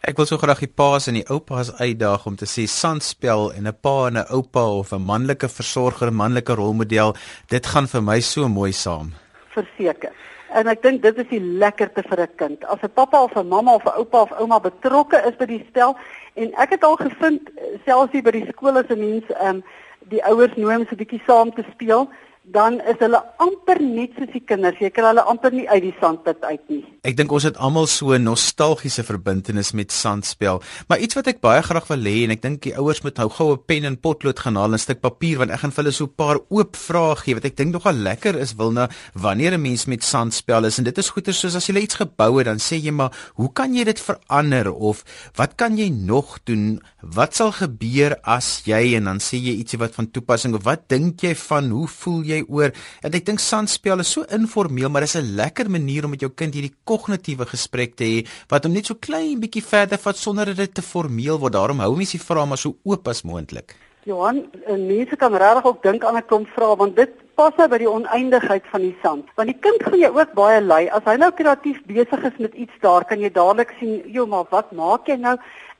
Ek 0.00 0.16
wil 0.16 0.26
so 0.26 0.40
graag 0.40 0.62
die 0.64 0.70
paas 0.70 1.08
en 1.08 1.20
die 1.20 1.28
oupas 1.28 1.72
uitdaag 1.78 2.26
om 2.26 2.36
te 2.36 2.48
sê 2.48 2.66
sandspel 2.66 3.52
en 3.52 3.68
'n 3.68 3.76
pa 3.80 4.06
en 4.06 4.18
'n 4.18 4.26
oupa 4.30 4.64
of 4.80 4.92
'n 4.92 5.02
manlike 5.02 5.48
versorger, 5.48 6.10
'n 6.10 6.14
manlike 6.14 6.54
rolmodel, 6.54 7.14
dit 7.48 7.66
gaan 7.66 7.86
vir 7.86 8.02
my 8.02 8.20
so 8.20 8.48
mooi 8.48 8.72
saam. 8.72 9.12
Verseker. 9.48 10.12
En 10.52 10.68
ek 10.68 10.82
dink 10.82 11.02
dit 11.02 11.18
is 11.18 11.28
die 11.30 11.40
lekkerte 11.40 12.02
vir 12.08 12.20
'n 12.20 12.34
kind. 12.36 12.64
As 12.64 12.82
'n 12.82 12.92
pappa 12.94 13.22
of 13.22 13.36
'n 13.36 13.48
mamma 13.48 13.74
of 13.74 13.84
'n 13.84 13.96
oupa 13.96 14.22
of 14.22 14.32
ouma 14.32 14.60
betrokke 14.60 15.16
is 15.28 15.36
by 15.36 15.46
die 15.46 15.64
spel 15.68 15.96
en 16.34 16.52
ek 16.54 16.70
het 16.70 16.84
al 16.84 16.96
gevind 16.96 17.50
selfs 17.84 18.12
hier 18.12 18.22
by 18.22 18.30
die 18.30 18.46
skool 18.48 18.76
as 18.76 18.90
'n 18.90 19.00
mens 19.00 19.24
ehm 19.30 19.56
um, 19.56 19.64
die 20.10 20.24
ouers 20.24 20.54
nooi 20.56 20.76
om 20.76 20.84
so 20.86 20.94
'n 20.94 21.02
bietjie 21.02 21.22
saam 21.26 21.52
te 21.54 21.64
speel 21.72 22.08
dan 22.42 22.80
is 22.90 22.98
hulle 22.98 23.20
amper 23.38 23.78
net 23.78 24.16
soos 24.18 24.30
die 24.34 24.42
kinders. 24.42 24.78
Jy 24.82 24.90
kan 24.90 25.06
hulle 25.06 25.22
amper 25.30 25.54
nie 25.54 25.68
uit 25.70 25.84
die 25.84 25.94
sandpit 26.00 26.42
uit 26.42 26.62
nie. 26.72 26.80
Ek 27.06 27.14
dink 27.18 27.30
ons 27.30 27.46
het 27.46 27.58
almal 27.62 27.86
so 27.86 28.12
'n 28.12 28.24
nostalgiese 28.24 29.04
verbintenis 29.06 29.72
met 29.72 29.92
sandspel. 29.92 30.60
Maar 30.88 30.98
iets 30.98 31.14
wat 31.14 31.28
ek 31.28 31.40
baie 31.40 31.62
graag 31.62 31.86
wil 31.88 32.02
hê 32.02 32.24
en 32.24 32.30
ek 32.30 32.42
dink 32.42 32.62
die 32.62 32.74
ouers 32.76 33.02
moet 33.02 33.16
nou 33.16 33.28
gou 33.28 33.52
'n 33.52 33.62
pen 33.66 33.84
en 33.84 33.96
potlood 33.96 34.38
gaan 34.38 34.56
haal 34.56 34.72
en 34.72 34.74
'n 34.74 34.78
stuk 34.78 35.00
papier 35.00 35.38
want 35.38 35.50
ek 35.50 35.60
gaan 35.60 35.70
vir 35.70 35.84
hulle 35.84 35.92
so 35.92 36.04
'n 36.04 36.14
paar 36.16 36.38
oop 36.50 36.76
vrae 36.76 37.16
gee 37.16 37.34
wat 37.34 37.44
ek 37.44 37.56
dink 37.56 37.72
nogal 37.72 37.94
lekker 37.94 38.36
is 38.36 38.54
wilna 38.54 38.88
wanneer 39.14 39.52
'n 39.54 39.62
mens 39.62 39.86
met 39.86 40.02
sandspel 40.02 40.64
is 40.64 40.78
en 40.78 40.84
dit 40.84 40.98
is 40.98 41.10
goeie 41.10 41.32
soos 41.32 41.54
as 41.54 41.66
jy 41.66 41.78
iets 41.78 41.94
gebou 41.94 42.38
het 42.38 42.46
dan 42.46 42.58
sê 42.58 42.76
jy 42.82 42.90
maar 42.90 43.12
hoe 43.34 43.52
kan 43.52 43.74
jy 43.74 43.84
dit 43.84 44.00
verander 44.00 44.72
of 44.72 45.04
wat 45.36 45.54
kan 45.56 45.76
jy 45.76 45.88
nog 45.90 46.38
doen? 46.44 46.80
Wat 47.02 47.34
sal 47.34 47.52
gebeur 47.52 48.16
as 48.22 48.62
jy 48.64 48.94
en 48.96 49.04
dan 49.04 49.18
sê 49.18 49.36
jy 49.36 49.58
ietsie 49.58 49.78
wat 49.78 49.94
van 49.94 50.10
toepassing 50.10 50.54
of 50.54 50.64
wat 50.64 50.88
dink 50.88 51.20
jy 51.20 51.34
van 51.34 51.70
hoe 51.70 51.86
voel 51.86 52.22
jy 52.22 52.31
jy 52.32 52.42
oor 52.48 52.72
en 53.02 53.18
ek 53.18 53.26
dink 53.28 53.40
sandspel 53.40 54.00
is 54.04 54.12
so 54.16 54.26
informeel 54.38 54.90
maar 54.90 55.06
dis 55.06 55.16
'n 55.16 55.36
lekker 55.36 55.70
manier 55.70 56.04
om 56.04 56.10
met 56.10 56.20
jou 56.20 56.30
kind 56.30 56.54
hierdie 56.54 56.74
kognitiewe 56.84 57.46
gesprek 57.46 57.96
te 57.96 58.04
hê 58.04 58.26
wat 58.48 58.64
hom 58.64 58.72
net 58.72 58.86
so 58.86 58.94
klein 58.94 59.40
bietjie 59.40 59.62
verder 59.62 59.98
vat 59.98 60.16
sonder 60.16 60.46
dat 60.46 60.56
dit 60.56 60.74
te 60.74 60.82
formeel 60.82 61.38
word. 61.38 61.52
Daarom 61.52 61.80
hou 61.80 61.96
mens 61.96 62.12
die 62.12 62.20
vrae 62.20 62.46
maar 62.46 62.58
so 62.58 62.76
oop 62.84 63.08
as 63.08 63.22
moontlik. 63.22 63.74
Johan 64.04 64.42
mense 64.66 65.16
kan 65.16 65.34
regtig 65.34 65.64
ook 65.64 65.82
dink 65.82 66.04
aan 66.04 66.16
'n 66.16 66.26
klomp 66.26 66.48
vrae 66.56 66.76
want 66.76 66.96
dit 66.96 67.12
pas 67.34 67.54
nou 67.56 67.68
by 67.68 67.78
die 67.78 67.90
oneindigheid 67.90 68.64
van 68.72 68.80
die 68.80 68.96
sand. 69.02 69.24
Want 69.36 69.48
die 69.48 69.58
kind 69.60 69.82
gaan 69.82 69.98
jy 69.98 70.10
ook 70.10 70.32
baie 70.34 70.60
lei. 70.60 70.88
As 70.88 71.04
hy 71.04 71.16
nou 71.16 71.30
kreatief 71.30 71.78
besig 71.86 72.24
is 72.24 72.38
met 72.38 72.54
iets 72.54 72.76
daar 72.80 73.04
kan 73.04 73.20
jy 73.20 73.30
dadelik 73.30 73.74
sien 73.78 74.02
joh 74.06 74.26
maar 74.26 74.44
wat 74.50 74.72
maak 74.72 75.06
jy 75.06 75.16
nou? 75.16 75.36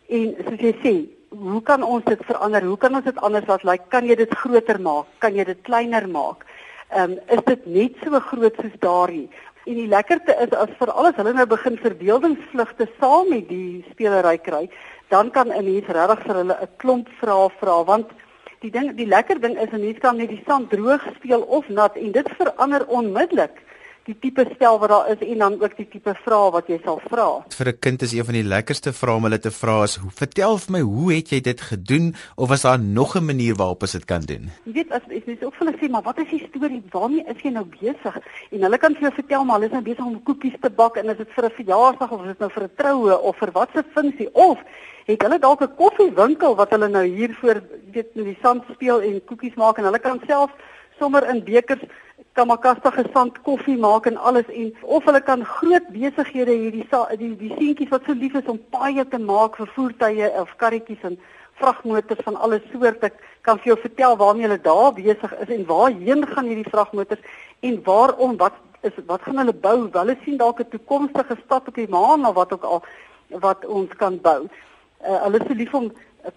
En 0.09 0.35
soos 0.49 0.61
jy 0.61 0.75
sê 0.85 0.95
hoe 1.41 1.63
kan 1.63 1.83
ons 1.83 2.05
dit 2.05 2.25
verander? 2.29 2.65
Hoe 2.65 2.79
kan 2.79 2.95
ons 2.95 3.05
dit 3.05 3.19
anders 3.25 3.47
laat 3.47 3.65
lyk? 3.65 3.71
Like, 3.71 3.89
kan 3.89 4.07
jy 4.07 4.17
dit 4.21 4.35
groter 4.43 4.81
maak? 4.81 5.07
Kan 5.19 5.35
jy 5.35 5.45
dit 5.49 5.63
kleiner 5.69 6.09
maak? 6.09 6.45
Ehm 6.93 7.13
um, 7.13 7.19
is 7.33 7.45
dit 7.47 7.67
net 7.67 7.97
so 8.05 8.21
groot 8.21 8.55
soos 8.61 8.75
daardie? 8.81 9.29
En 9.65 9.79
die 9.79 9.89
lekkerte 9.89 10.35
is 10.45 10.53
as 10.59 10.73
vir 10.79 10.91
alles 10.91 11.17
hulle 11.17 11.33
nou 11.33 11.47
begin 11.47 11.79
verbeeldingsvlugte 11.79 12.89
saam 12.99 13.31
met 13.31 13.49
die 13.49 13.85
spelery 13.93 14.37
kry, 14.39 14.69
dan 15.09 15.31
kan 15.31 15.49
'n 15.53 15.65
mens 15.65 15.87
regtig 15.87 16.25
vir 16.27 16.37
hulle 16.41 16.57
'n 16.61 16.69
klomp 16.77 17.09
vrae 17.21 17.49
vra 17.61 17.85
want 17.85 18.11
die 18.61 18.71
ding 18.71 18.93
die 18.97 19.07
lekker 19.07 19.41
ding 19.41 19.57
is 19.59 19.73
'n 19.73 19.81
mens 19.81 19.99
kan 19.99 20.17
net 20.17 20.29
die 20.29 20.43
sand 20.47 20.71
droog 20.71 21.03
speel 21.17 21.43
of 21.43 21.69
nat 21.69 21.97
en 21.97 22.13
dit 22.13 22.29
verander 22.39 22.87
onmiddellik 22.87 23.57
die 24.07 24.17
tipe 24.19 24.45
stel 24.55 24.79
wat 24.83 24.91
daar 24.91 25.11
is 25.13 25.21
en 25.23 25.39
dan 25.39 25.57
ook 25.63 25.77
die 25.77 25.87
tipe 25.89 26.15
vrae 26.25 26.51
wat 26.55 26.71
jy 26.71 26.79
sal 26.85 27.01
vra. 27.09 27.27
Vir 27.57 27.69
'n 27.69 27.79
kind 27.79 28.03
is 28.03 28.13
een 28.13 28.25
van 28.25 28.35
die 28.35 28.49
lekkerste 28.55 28.93
vrae 28.93 29.17
om 29.17 29.25
hulle 29.25 29.39
te 29.39 29.51
vra 29.51 29.83
is: 29.83 29.99
"Vertel 30.15 30.59
vir 30.59 30.73
my, 30.73 30.81
hoe 30.81 31.13
het 31.13 31.31
jy 31.31 31.41
dit 31.41 31.61
gedoen 31.61 32.15
of 32.37 32.49
was 32.49 32.63
daar 32.63 32.79
nog 32.79 33.17
'n 33.17 33.25
manier 33.25 33.55
waarop 33.55 33.83
ons 33.83 33.93
dit 33.93 34.05
kan 34.05 34.21
doen?" 34.21 34.51
Jy 34.65 34.73
weet 34.73 34.93
as 34.93 35.03
jy 35.09 35.39
ook 35.43 35.55
vir 35.55 35.67
hulle 35.67 35.79
sê, 35.79 35.91
"Maar 35.91 36.03
wat 36.03 36.19
is 36.19 36.31
die 36.31 36.47
storie? 36.49 36.83
Waarmee 36.91 37.25
is 37.27 37.43
jy 37.43 37.51
nou 37.51 37.65
besig?" 37.81 38.17
En 38.51 38.63
hulle 38.63 38.79
kan 38.79 38.93
vir 38.93 39.03
jou 39.03 39.15
vertel 39.15 39.45
maar 39.45 39.61
hulle 39.61 39.67
is 39.67 39.73
nou 39.73 39.83
besig 39.83 40.05
om 40.05 40.23
koekies 40.23 40.57
te 40.61 40.71
bak 40.71 40.97
en 40.97 41.09
is 41.09 41.17
dit 41.17 41.29
vir 41.35 41.45
'n 41.45 41.51
verjaarsdag 41.51 42.11
of 42.11 42.21
is 42.21 42.27
dit 42.27 42.39
nou 42.39 42.51
vir 42.51 42.63
'n 42.63 42.71
troue 42.77 43.21
of 43.21 43.37
vir 43.37 43.51
wat 43.53 43.69
se 43.75 43.85
funksie 43.95 44.35
of 44.35 44.59
het 45.07 45.23
hulle 45.23 45.39
dalk 45.39 45.63
'n 45.63 45.75
koffiewinkel 45.77 46.57
wat 46.57 46.71
hulle 46.71 46.89
nou 46.89 47.05
hier 47.05 47.35
voor 47.41 47.63
weet 47.93 48.15
met 48.15 48.25
die 48.25 48.39
sand 48.43 48.63
speel 48.73 49.01
en 49.01 49.25
koekies 49.25 49.55
maak 49.55 49.79
en 49.79 49.85
hulle 49.85 49.99
kan 49.99 50.21
self 50.27 50.51
sommer 50.99 51.29
in 51.29 51.45
bekers 51.45 51.83
kamakasta 52.39 52.91
gesand 52.91 53.39
koffie 53.43 53.77
maak 53.77 54.07
en 54.07 54.17
alles 54.17 54.49
en 54.49 54.73
of 54.83 55.05
hulle 55.05 55.21
kan 55.21 55.45
groot 55.45 55.87
besighede 55.93 56.55
hierdie 56.63 56.87
die 57.21 57.37
die 57.37 57.53
seentjies 57.59 57.93
wat 57.93 58.07
so 58.07 58.13
lief 58.13 58.35
is 58.41 58.51
om 58.55 58.61
paaie 58.71 59.05
te 59.05 59.19
maak 59.19 59.57
vir 59.61 59.73
voertuie 59.77 60.29
of 60.43 60.57
karretjies 60.63 61.05
en 61.11 61.19
vragmotors 61.61 62.25
van 62.25 62.37
alle 62.37 62.61
soorte 62.73 63.11
kan 63.43 63.59
vir 63.59 63.73
jou 63.73 63.79
vertel 63.85 64.17
waarmee 64.17 64.49
hulle 64.49 64.61
daar 64.67 64.93
besig 64.99 65.35
is 65.45 65.55
en 65.57 65.67
waarheen 65.67 66.27
gaan 66.35 66.51
hierdie 66.51 66.71
vragmotors 66.71 67.21
en 67.61 67.83
waarom 67.85 68.37
wat 68.37 68.59
is 68.83 68.97
wat 69.07 69.23
gaan 69.23 69.39
hulle 69.39 69.55
bou? 69.55 69.89
Hulle 69.93 70.17
sien 70.25 70.37
dalk 70.37 70.61
'n 70.61 70.71
toekomstige 70.71 71.37
stad 71.45 71.69
op 71.69 71.75
die 71.75 71.89
maan 71.89 72.27
of 72.27 72.35
wat 72.35 72.53
ook 72.53 72.65
al 72.65 72.83
wat 73.29 73.67
ons 73.67 73.91
kan 73.97 74.21
bou. 74.21 74.49
Uh, 75.07 75.23
hulle 75.25 75.39
is 75.39 75.47
so 75.47 75.55
lief 75.55 75.75
om 75.75 75.93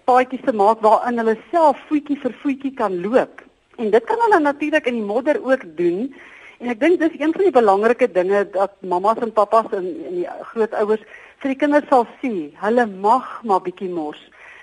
paadjies 0.06 0.46
te 0.46 0.54
maak 0.54 0.80
waarin 0.82 1.18
hulle 1.18 1.38
self 1.52 1.78
voetjie 1.90 2.20
vir 2.22 2.34
voetjie 2.44 2.74
kan 2.74 3.02
loop 3.02 3.42
En 3.78 3.90
dit 3.92 4.04
kan 4.04 4.22
hulle 4.26 4.40
natuurlik 4.40 4.86
in 4.86 5.00
die 5.00 5.08
modder 5.08 5.40
ook 5.44 5.64
doen. 5.78 6.16
En 6.60 6.72
ek 6.72 6.80
dink 6.80 7.00
dis 7.00 7.18
een 7.20 7.34
van 7.36 7.44
die 7.44 7.56
belangrike 7.56 8.08
dinge 8.12 8.46
dat 8.52 8.78
mammas 8.80 9.20
en 9.20 9.34
pappas 9.36 9.68
en, 9.72 9.90
en 10.08 10.16
die 10.22 10.28
grootouers 10.54 11.04
vir 11.44 11.52
die 11.52 11.60
kinders 11.60 11.90
sal 11.92 12.08
sê, 12.22 12.32
hulle 12.62 12.86
mag 12.88 13.28
maar 13.44 13.62
bietjie 13.66 13.92
mors. 13.92 14.22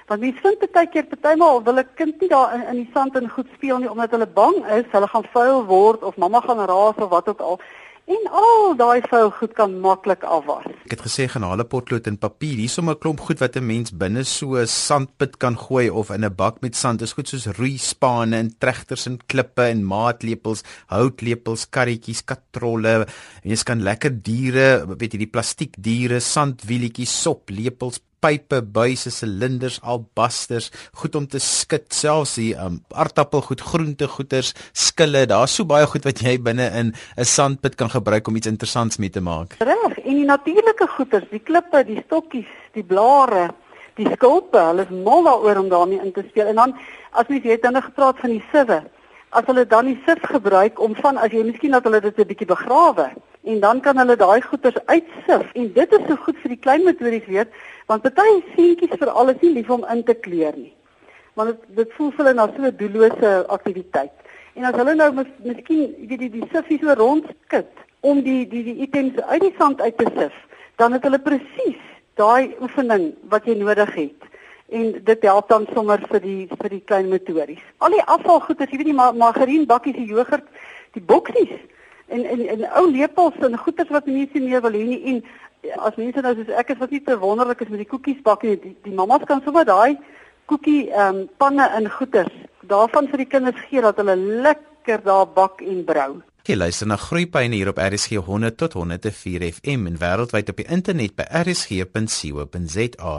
Want 0.09 0.25
mens 0.25 0.40
vind 0.45 0.64
baie 0.73 0.88
keer 0.92 1.04
partymal 1.09 1.62
wil 1.64 1.78
'n 1.81 1.88
kind 1.95 2.21
nie 2.21 2.28
daar 2.28 2.54
in, 2.54 2.62
in 2.73 2.78
die 2.83 2.90
sand 2.95 3.16
en 3.16 3.28
goed 3.28 3.49
speel 3.54 3.78
nie 3.78 3.90
omdat 3.90 4.11
hulle 4.11 4.26
bang 4.26 4.57
is 4.78 4.88
hulle 4.92 5.09
gaan 5.09 5.28
vuil 5.33 5.64
word 5.66 6.02
of 6.02 6.16
mamma 6.16 6.40
gaan 6.40 6.64
raas 6.73 6.97
of 6.97 7.09
wat 7.09 7.28
ook 7.28 7.40
al. 7.40 7.61
En 8.11 8.29
al 8.31 8.75
daai 8.79 9.03
vuil 9.11 9.31
goed 9.39 9.53
kan 9.59 9.75
maklik 9.85 10.25
afwas. 10.27 10.67
Ek 10.87 10.97
het 10.97 11.05
gesê 11.07 11.29
gaan 11.31 11.47
haal 11.47 11.63
'n 11.63 11.69
potlood 11.75 12.07
en 12.07 12.19
papier. 12.19 12.57
Hier 12.59 12.69
sommer 12.69 12.95
'n 12.95 12.99
klomp 12.99 13.21
goed 13.21 13.39
wat 13.41 13.57
'n 13.57 13.67
mens 13.67 13.91
binne 13.91 14.25
so 14.25 14.57
'n 14.57 14.67
sandput 14.67 15.37
kan 15.39 15.57
gooi 15.57 15.91
of 15.91 16.11
in 16.11 16.25
'n 16.25 16.35
bak 16.35 16.61
met 16.63 16.77
sand. 16.77 16.99
Dis 16.99 17.13
goed 17.13 17.29
soos 17.29 17.47
roeispane 17.47 18.37
en 18.37 18.55
tregters 18.59 19.07
en 19.07 19.19
klippe 19.27 19.63
en 19.63 19.85
maatlepels, 19.85 20.63
houtlepels, 20.87 21.69
karretjies, 21.71 22.25
katrolle. 22.25 23.07
En 23.43 23.51
jy 23.51 23.63
kan 23.65 23.83
lekker 23.83 24.23
diere, 24.23 24.87
weet 24.87 25.13
jy, 25.13 25.19
die 25.19 25.35
plastiek 25.37 25.75
diere, 25.79 26.21
sandwieletjies, 26.21 27.23
sop, 27.23 27.51
lepels, 27.51 28.01
pype, 28.23 28.62
buise, 28.62 29.11
silinders, 29.11 29.81
albasters, 29.83 30.71
goed 31.02 31.17
om 31.19 31.26
te 31.26 31.41
skud, 31.43 31.88
selfs 31.95 32.37
die 32.38 32.52
um, 32.55 32.79
aardappelgoed, 32.95 33.64
groentegoeders, 33.73 34.52
skille. 34.73 35.25
Daar's 35.31 35.57
so 35.59 35.67
baie 35.69 35.88
goed 35.91 36.07
wat 36.09 36.23
jy 36.23 36.38
binne 36.38 36.69
in 36.79 36.95
'n 36.95 37.25
sandpit 37.25 37.75
kan 37.76 37.91
gebruik 37.91 38.29
om 38.29 38.37
iets 38.37 38.47
interessants 38.47 38.99
mee 38.99 39.11
te 39.11 39.21
maak. 39.21 39.57
Reg, 39.59 39.99
en 39.99 40.14
die 40.14 40.25
natuurlike 40.25 40.87
goeders, 40.97 41.29
die 41.31 41.43
klippe, 41.43 41.85
die 41.85 42.02
stokkies, 42.07 42.50
die 42.73 42.85
blare, 42.85 43.50
die 43.97 44.09
skulpe, 44.14 44.59
hulle 44.59 44.87
is 44.87 44.95
mal 45.05 45.23
daaroor 45.25 45.59
om 45.64 45.69
daarmee 45.69 46.00
in 46.05 46.12
te 46.12 46.25
speel. 46.29 46.47
En 46.47 46.55
dan 46.55 46.76
as 47.11 47.29
mens 47.29 47.43
weet 47.43 47.62
dan 47.62 47.83
gepraat 47.83 48.19
van 48.19 48.31
die 48.31 48.45
siwe, 48.52 48.83
as 49.31 49.45
hulle 49.49 49.67
dan 49.67 49.87
die 49.87 50.00
sif 50.07 50.23
gebruik 50.23 50.81
om 50.81 50.95
van 50.95 51.17
as 51.17 51.33
jy 51.33 51.43
miskien 51.45 51.73
dat 51.73 51.85
hulle 51.85 52.00
dit 52.00 52.19
'n 52.19 52.26
bietjie 52.26 52.47
begrawe 52.47 53.12
en 53.43 53.61
dan 53.61 53.81
kan 53.81 53.99
hulle 53.99 54.17
daai 54.17 54.41
goeders 54.41 54.79
uitsif 54.87 55.53
en 55.53 55.73
dit 55.73 55.95
is 55.99 56.07
so 56.09 56.17
goed 56.25 56.39
vir 56.43 56.55
die 56.55 56.63
klein 56.67 56.85
motories 56.87 57.27
weet 57.27 57.55
want 57.91 58.05
party 58.07 58.35
seentjies 58.55 58.99
vir 59.01 59.11
alles 59.11 59.41
nie 59.43 59.55
lief 59.59 59.71
om 59.71 59.87
in 59.95 60.05
te 60.05 60.15
kleur 60.15 60.55
nie. 60.57 60.73
Want 61.35 61.51
dit 61.51 61.79
dit 61.81 61.95
voel 61.97 62.11
vir 62.11 62.25
hulle 62.25 62.35
na 62.39 62.47
so 62.55 62.63
'n 62.63 62.77
doellose 62.77 63.31
aktiwiteit. 63.49 64.13
En 64.55 64.65
as 64.65 64.77
hulle 64.77 64.95
nou 64.95 65.13
mis, 65.13 65.31
miskien 65.45 65.95
weet 66.09 66.19
die 66.19 66.31
die 66.31 66.49
sifie 66.53 66.79
so 66.79 66.95
rondskit 66.95 67.73
om 68.01 68.23
die 68.23 68.47
die 68.49 68.63
die 68.63 68.79
items 68.87 69.21
uit 69.21 69.41
die 69.41 69.55
sand 69.59 69.81
uit 69.81 69.97
te 69.99 70.07
sif 70.17 70.35
dan 70.77 70.93
het 70.93 71.03
hulle 71.03 71.19
presies 71.19 71.81
daai 72.21 72.55
oefening 72.61 73.13
wat 73.33 73.47
jy 73.47 73.55
nodig 73.55 73.95
het. 73.95 74.21
En 74.69 74.93
dit 75.05 75.23
help 75.23 75.49
dan 75.49 75.67
sommer 75.75 76.01
vir 76.11 76.21
die 76.21 76.49
vir 76.49 76.69
die 76.69 76.83
klein 76.85 77.09
motories. 77.09 77.61
Al 77.79 77.91
die 77.91 78.05
afvalgoed, 78.05 78.59
jy 78.59 78.79
weet 78.79 78.91
die 78.91 78.97
margarien 78.97 79.67
bakkies, 79.67 79.97
die 79.97 80.09
jogurt, 80.09 80.47
die 80.97 81.05
boksies 81.05 81.53
en 82.16 82.26
en 82.35 82.45
en 82.54 82.66
ou 82.81 82.87
lepels 82.90 83.38
en 83.47 83.59
goeders 83.64 83.90
wat 83.95 84.07
mense 84.07 84.38
nie 84.38 84.49
meer 84.49 84.64
wil 84.64 84.76
hê 84.78 84.85
nie. 84.88 85.00
En 85.12 85.23
as 85.78 85.97
mense 85.97 86.23
nou 86.25 86.35
soos 86.35 86.50
ek 86.59 86.75
is 86.75 86.81
wat 86.81 86.90
nie 86.90 87.02
te 87.07 87.19
wonderlik 87.19 87.62
is 87.62 87.71
met 87.71 87.85
die 87.85 87.90
koekies 87.90 88.23
bak 88.26 88.42
nie 88.47 88.57
die, 88.59 88.75
die 88.87 88.95
mammas 88.95 89.26
kan 89.28 89.42
sommer 89.45 89.64
daai 89.69 89.99
koekie 90.50 90.90
ehm 90.90 91.23
um, 91.23 91.28
panne 91.38 91.69
in 91.78 91.88
goeders 91.99 92.35
daarvan 92.73 93.09
vir 93.12 93.23
die 93.23 93.31
kinders 93.35 93.64
gee 93.69 93.83
dat 93.85 94.00
hulle 94.02 94.16
lekker 94.16 95.02
daar 95.07 95.26
bak 95.26 95.62
en 95.62 95.85
brou 95.87 96.11
Jy 96.43 96.57
luister 96.57 96.89
na 96.91 96.97
Groepyne 96.99 97.55
hier 97.55 97.69
op 97.71 97.77
RSG 97.79 98.19
100 98.27 98.57
tot 98.59 98.73
104 98.75 99.45
FM 99.47 99.87
en 99.87 99.95
wêreldwyd 100.01 100.49
op 100.51 100.57
die 100.59 100.65
internet 100.75 101.13
by 101.15 101.23
rsg.co.za. 101.39 103.13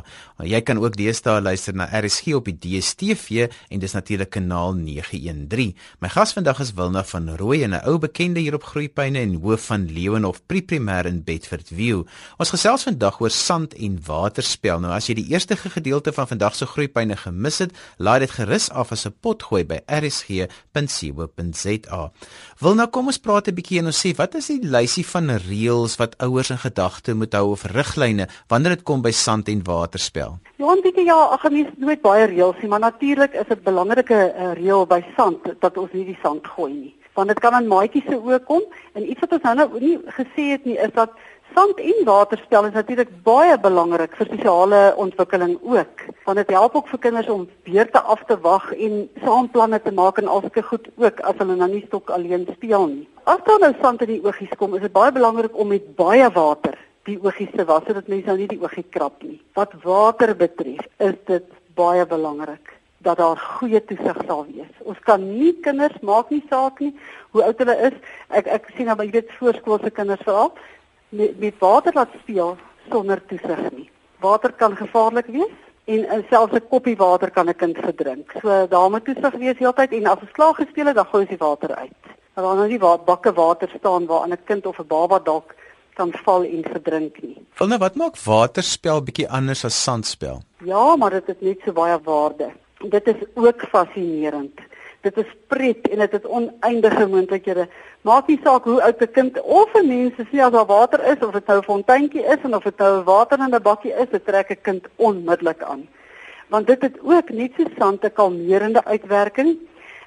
Jy 0.44 0.60
kan 0.68 0.82
ook 0.82 0.98
deesdae 1.00 1.40
luister 1.40 1.72
na 1.80 1.88
RSG 1.88 2.36
op 2.36 2.50
die 2.52 2.58
DStv 2.60 3.48
en 3.72 3.80
dis 3.80 3.96
natuurlik 3.96 4.28
kanaal 4.36 4.76
913. 4.76 5.72
My 6.04 6.12
gas 6.12 6.36
vandag 6.36 6.60
is 6.66 6.74
Wilna 6.76 7.06
van 7.14 7.32
Rooi 7.40 7.64
'n 7.64 7.80
ou 7.88 7.96
bekende 7.98 8.44
hier 8.44 8.60
op 8.60 8.64
Groepyne 8.64 9.20
en 9.20 9.40
hoof 9.40 9.72
van 9.72 9.88
Leeuwenhof 9.88 10.42
Preprimêr 10.46 11.06
in 11.06 11.24
Bedford 11.24 11.68
View. 11.72 12.04
Ons 12.38 12.50
gesels 12.50 12.84
vandag 12.84 13.22
oor 13.22 13.32
sand 13.32 13.74
en 13.74 14.00
waterspel. 14.06 14.80
Nou 14.80 14.92
as 14.92 15.08
jy 15.08 15.14
die 15.14 15.32
eerste 15.32 15.56
gedeelte 15.56 16.12
van 16.12 16.28
vandag 16.28 16.56
se 16.56 16.66
Groepyne 16.66 17.16
gemis 17.16 17.58
het, 17.60 17.72
laai 17.98 18.20
dit 18.20 18.32
gerus 18.32 18.70
af 18.70 18.92
as 18.92 19.06
'n 19.06 19.16
potgooi 19.22 19.64
by 19.64 19.80
rsg.co.za. 19.88 20.52
Wilna 22.64 22.86
kom 22.88 23.10
ons 23.12 23.18
praat 23.20 23.48
'n 23.50 23.56
bietjie 23.58 23.80
en 23.80 23.90
ons 23.92 24.02
sê 24.04 24.10
wat 24.16 24.36
is 24.40 24.48
die 24.48 24.64
lysie 24.76 25.04
van 25.04 25.28
reëls 25.48 25.98
wat 26.00 26.16
ouers 26.24 26.52
in 26.56 26.62
gedagte 26.62 27.14
moet 27.14 27.34
hou 27.36 27.52
of 27.52 27.66
riglyne 27.68 28.28
wanneer 28.48 28.76
dit 28.76 28.84
kom 28.84 29.02
by 29.02 29.12
sand 29.12 29.50
en 29.50 29.64
waterspel? 29.68 30.38
Ja, 30.56 30.76
bietjie 30.84 31.04
ja, 31.04 31.18
ag 31.36 31.44
mens 31.52 31.76
nooit 31.76 32.02
baie 32.02 32.26
reëls 32.26 32.62
nie, 32.62 32.70
maar 32.70 32.80
natuurlik 32.80 33.34
is 33.34 33.48
dit 33.50 33.60
'n 33.60 33.64
belangrike 33.64 34.16
uh, 34.16 34.54
reël 34.54 34.88
by 34.88 35.04
sand 35.18 35.40
dat 35.60 35.78
ons 35.78 35.92
nie 35.92 36.06
die 36.06 36.20
sand 36.24 36.48
gooi 36.48 36.74
nie. 36.74 36.96
Want 37.16 37.28
dit 37.28 37.40
kan 37.40 37.54
aan 37.54 37.68
maatjies 37.68 38.08
se 38.08 38.16
oë 38.16 38.40
kom 38.46 38.64
en 38.94 39.10
iets 39.10 39.20
wat 39.20 39.32
ons 39.32 39.44
nou 39.44 39.56
nou 39.56 39.80
nie 39.80 39.98
gesê 40.08 40.44
het 40.56 40.66
nie 40.66 40.78
is 40.78 40.94
dat 40.94 41.12
Sand 41.54 41.78
en 41.80 42.06
waterspel 42.06 42.66
is 42.66 42.74
natuurlik 42.74 43.10
baie 43.24 43.54
belangrik 43.62 44.16
vir 44.18 44.30
sosiale 44.32 44.80
ontwikkeling 44.98 45.52
ook. 45.62 46.02
Want 46.26 46.40
dit 46.42 46.54
help 46.56 46.76
ook 46.80 46.88
vir 46.90 47.02
kinders 47.04 47.30
om 47.30 47.44
beurte 47.68 48.02
af 48.02 48.24
te 48.26 48.38
wag 48.42 48.72
en 48.74 48.96
saam 49.22 49.50
planne 49.54 49.82
te 49.82 49.94
maak 49.94 50.18
en 50.18 50.32
alsite 50.36 50.64
goed 50.66 50.88
ook 50.98 51.22
as 51.22 51.38
hulle 51.38 51.60
nou 51.60 51.70
nie 51.70 51.84
stok 51.86 52.10
alleen 52.10 52.48
speel 52.56 52.88
nie. 52.96 53.06
As 53.30 53.46
daar 53.46 53.62
nou 53.62 53.72
sand 53.82 54.02
in 54.02 54.16
die 54.16 54.24
oogies 54.26 54.58
kom, 54.58 54.74
is 54.74 54.82
dit 54.82 54.98
baie 54.98 55.14
belangrik 55.14 55.54
om 55.54 55.70
met 55.70 55.94
baie 55.96 56.32
water 56.34 56.80
die 57.06 57.20
oogies 57.22 57.54
te 57.54 57.70
was 57.70 57.86
sodat 57.86 58.10
mense 58.10 58.32
nou 58.32 58.40
nie 58.42 58.50
die 58.50 58.62
oogie 58.64 58.88
krap 58.90 59.22
nie. 59.22 59.38
Wat 59.54 59.78
water 59.86 60.34
betref, 60.34 60.82
is 60.98 61.18
dit 61.30 61.58
baie 61.78 62.06
belangrik 62.10 62.80
dat 63.04 63.20
daar 63.22 63.38
goeie 63.38 63.84
toesig 63.86 64.26
sal 64.26 64.46
wees. 64.50 64.74
Ons 64.90 65.00
kan 65.06 65.22
nie 65.22 65.54
kinders 65.62 66.02
maak 66.02 66.34
nie 66.34 66.42
saak 66.50 66.80
nie 66.82 66.96
hoe 67.36 67.44
oud 67.46 67.60
hulle 67.62 67.82
is. 67.92 67.98
Ek 68.34 68.48
ek 68.48 68.72
sien 68.74 68.90
nou 68.90 68.98
jy 69.04 69.12
weet 69.20 69.36
voorskoolse 69.38 69.94
kinders 69.94 70.24
veral 70.26 70.56
met, 71.14 71.40
met 71.40 71.60
water 71.60 71.94
laat 71.94 72.10
speel 72.22 72.58
sonder 72.90 73.22
toesig 73.26 73.62
nie. 73.72 73.90
Water 74.20 74.54
kan 74.54 74.76
gevaarlik 74.76 75.30
wees 75.36 75.56
en 75.86 76.06
uh, 76.06 76.20
selfs 76.30 76.54
'n 76.54 76.68
koppie 76.70 76.96
water 76.98 77.32
kan 77.32 77.50
'n 77.50 77.56
kind 77.56 77.78
verdrink. 77.78 78.34
So 78.42 78.68
daar 78.68 78.90
moet 78.90 79.06
toesig 79.06 79.36
wees 79.44 79.58
heeltyd 79.58 79.92
en 79.92 80.06
as 80.06 80.22
'n 80.22 80.34
slaag 80.34 80.56
gespeel 80.56 80.86
het, 80.86 80.96
dan 80.96 81.06
gooi 81.06 81.24
jy 81.24 81.30
die 81.30 81.46
water 81.48 81.76
uit. 81.76 82.02
Dat 82.34 82.44
daar 82.44 82.56
nou 82.56 82.68
nie 82.68 82.80
wa 82.80 82.98
bakke 82.98 83.34
water 83.34 83.70
staan 83.78 84.06
waar 84.06 84.28
'n 84.28 84.38
kind 84.46 84.66
of 84.66 84.80
'n 84.80 84.88
baba 84.88 85.20
dalk 85.20 85.56
kan 85.94 86.12
val 86.24 86.44
en 86.44 86.64
verdrink 86.64 87.22
nie. 87.22 87.38
Volne 87.54 87.78
wat 87.78 87.96
maak 87.96 88.18
waterspel 88.18 89.04
bietjie 89.04 89.30
anders 89.30 89.66
as 89.66 89.84
sandspel? 89.84 90.42
Ja, 90.66 90.96
maar 90.96 91.10
dit 91.10 91.28
het 91.28 91.42
net 91.42 91.60
so 91.66 91.72
baie 91.72 92.00
waarde. 92.04 92.52
Dit 92.90 93.08
is 93.08 93.22
ook 93.34 93.62
fascinerend 93.70 94.60
dit 95.04 95.18
is 95.20 95.32
pret 95.52 95.88
en 95.92 96.00
dit 96.00 96.14
is 96.16 96.28
oneindige 96.38 97.08
moontlikhede. 97.12 97.66
Maak 98.08 98.30
nie 98.32 98.40
saak 98.44 98.68
hoe 98.70 98.82
oud 98.82 99.02
'n 99.02 99.12
kind 99.12 99.42
of 99.42 99.74
'n 99.76 99.88
mens 99.88 100.14
is, 100.18 100.40
as 100.40 100.52
daar 100.52 100.66
water 100.66 101.04
is 101.12 101.26
of 101.26 101.34
dit 101.34 101.48
nou 101.48 101.58
'n 101.60 101.70
fonteintjie 101.72 102.24
is 102.24 102.42
en 102.44 102.56
of 102.56 102.64
dit 102.64 102.78
nou 102.78 103.04
water 103.04 103.40
in 103.40 103.56
'n 103.56 103.62
bakkie 103.62 103.94
is, 103.94 104.10
dit 104.12 104.26
trek 104.26 104.50
'n 104.50 104.62
kind 104.62 104.88
onmiddellik 104.96 105.62
aan. 105.64 105.88
Want 106.48 106.68
dit 106.68 106.82
het 106.82 106.98
ook 107.02 107.30
net 107.30 107.52
so 107.58 107.64
sand 107.78 108.04
'n 108.04 108.14
kalmerende 108.14 108.84
uitwerking. 108.86 109.58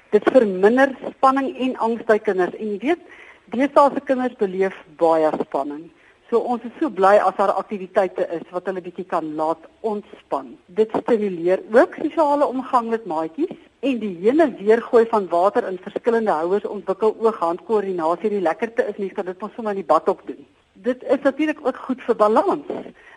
Dit 0.09 0.23
verminder 0.23 0.89
spanning 1.09 1.57
en 1.57 1.77
angs 1.77 2.03
by 2.03 2.17
kinders 2.17 2.55
en 2.55 2.67
jy 2.71 2.79
weet, 2.79 3.01
deesdae 3.45 3.91
se 3.93 4.01
kinders 4.01 4.35
beleef 4.35 4.75
baie 4.97 5.29
spanning. 5.41 5.91
So 6.29 6.39
ons 6.39 6.63
is 6.63 6.71
so 6.79 6.89
bly 6.89 7.17
as 7.17 7.35
daar 7.35 7.51
aktiwiteite 7.51 8.27
is 8.31 8.49
wat 8.51 8.65
hulle 8.65 8.81
bietjie 8.81 9.05
kan 9.05 9.35
laat 9.35 9.59
ontspan. 9.79 10.57
Dit 10.65 10.89
stimuleer 10.89 11.59
ook 11.71 11.95
sosiale 12.01 12.45
omgang 12.45 12.89
met 12.89 13.05
maatjies 13.05 13.66
en 13.79 13.99
die 13.99 14.15
hele 14.21 14.47
weergooi 14.59 15.05
van 15.09 15.27
water 15.29 15.67
in 15.67 15.79
verskillende 15.81 16.31
houers 16.31 16.65
ontwikkel 16.65 17.15
oog-hand 17.19 17.63
koördinasie. 17.65 18.29
Die 18.29 18.41
lekkerte 18.41 18.87
is 18.87 18.97
nie 18.97 19.11
dat 19.13 19.25
dit 19.25 19.43
ons 19.43 19.53
sommer 19.53 19.75
in 19.75 19.83
die 19.83 19.91
bad 19.91 20.09
op 20.09 20.21
doen. 20.25 20.45
Dit 20.73 21.03
is 21.03 21.21
natuurlik 21.21 21.59
ook 21.65 21.77
goed 21.77 22.01
vir 22.01 22.15
balans. 22.15 22.65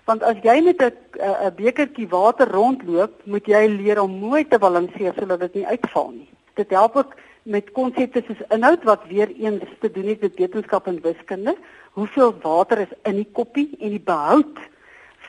Want 0.05 0.23
as 0.23 0.37
jy 0.43 0.61
met 0.65 0.83
'n 0.83 0.93
'n 1.47 1.55
bekertjie 1.57 2.09
water 2.09 2.49
rondloop, 2.49 3.13
moet 3.25 3.47
jy 3.47 3.67
leer 3.67 4.03
om 4.03 4.11
mooi 4.11 4.45
te 4.49 4.59
balanseer 4.59 5.15
sodat 5.19 5.41
dit 5.41 5.55
nie 5.55 5.67
uitval 5.67 6.11
nie. 6.11 6.29
Dit 6.55 6.71
help 6.71 6.97
ook 6.97 7.15
met 7.43 7.73
konsepte 7.73 8.23
soos 8.27 8.41
inhoud 8.49 8.83
wat 8.85 9.07
weer 9.09 9.31
eens 9.39 9.65
te 9.81 9.91
doen 9.91 10.07
het 10.07 10.21
met 10.21 10.37
wetenskap 10.37 10.87
en 10.87 11.01
wiskunde 11.03 11.57
hoeveel 11.93 12.35
water 12.43 12.79
is 12.79 12.93
in 13.03 13.17
die 13.17 13.29
koppie 13.33 13.71
en 13.81 13.95
die 13.97 14.03
behoud 14.05 14.61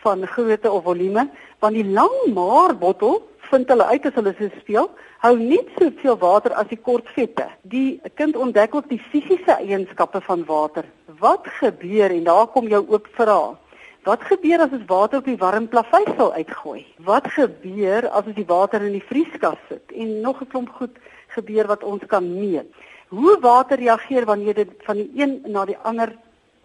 van 0.04 0.28
grootte 0.28 0.72
of 0.72 0.84
volume 0.84 1.30
want 1.60 1.74
die 1.74 1.88
lang 1.88 2.12
maar 2.34 2.76
bottel 2.78 3.22
vind 3.52 3.70
hulle 3.72 3.88
uit 3.94 4.06
as 4.06 4.18
hulle 4.20 4.36
so 4.38 4.50
speel 4.60 4.90
hou 5.22 5.36
net 5.38 5.68
soveel 5.80 6.18
water 6.18 6.54
as 6.54 6.68
die 6.68 6.82
kort 6.90 7.10
vette 7.16 7.48
die 7.62 8.02
kind 8.16 8.36
ontdek 8.36 8.76
ook 8.76 8.90
die 8.90 9.02
fisiese 9.12 9.58
eienskappe 9.58 10.22
van 10.22 10.46
water 10.46 10.86
wat 11.20 11.48
gebeur 11.60 12.10
en 12.12 12.24
daar 12.24 12.48
kom 12.48 12.68
jou 12.68 12.86
oop 12.90 13.08
vrae 13.18 13.58
Wat 14.02 14.24
gebeur 14.26 14.64
as 14.64 14.72
ons 14.74 14.88
water 14.90 15.20
op 15.22 15.28
die 15.30 15.38
warm 15.38 15.68
plaveisel 15.70 16.32
uitgooi? 16.34 16.80
Wat 17.06 17.28
gebeur 17.36 18.08
as 18.10 18.26
ons 18.26 18.38
die 18.38 18.48
water 18.50 18.82
in 18.82 18.96
die 18.96 19.06
vrieskas 19.06 19.60
sit? 19.70 19.94
En 19.94 20.22
nog 20.22 20.42
'n 20.42 20.48
klomp 20.50 20.70
goed 20.70 20.98
gebeur 21.36 21.68
wat 21.68 21.84
ons 21.84 22.02
kan 22.08 22.26
meet. 22.40 22.66
Hoe 23.08 23.38
water 23.40 23.78
reageer 23.78 24.26
wanneer 24.26 24.54
dit 24.54 24.72
van 24.88 24.96
die 24.96 25.12
een 25.16 25.42
na 25.46 25.66
die 25.66 25.78
ander 25.78 26.16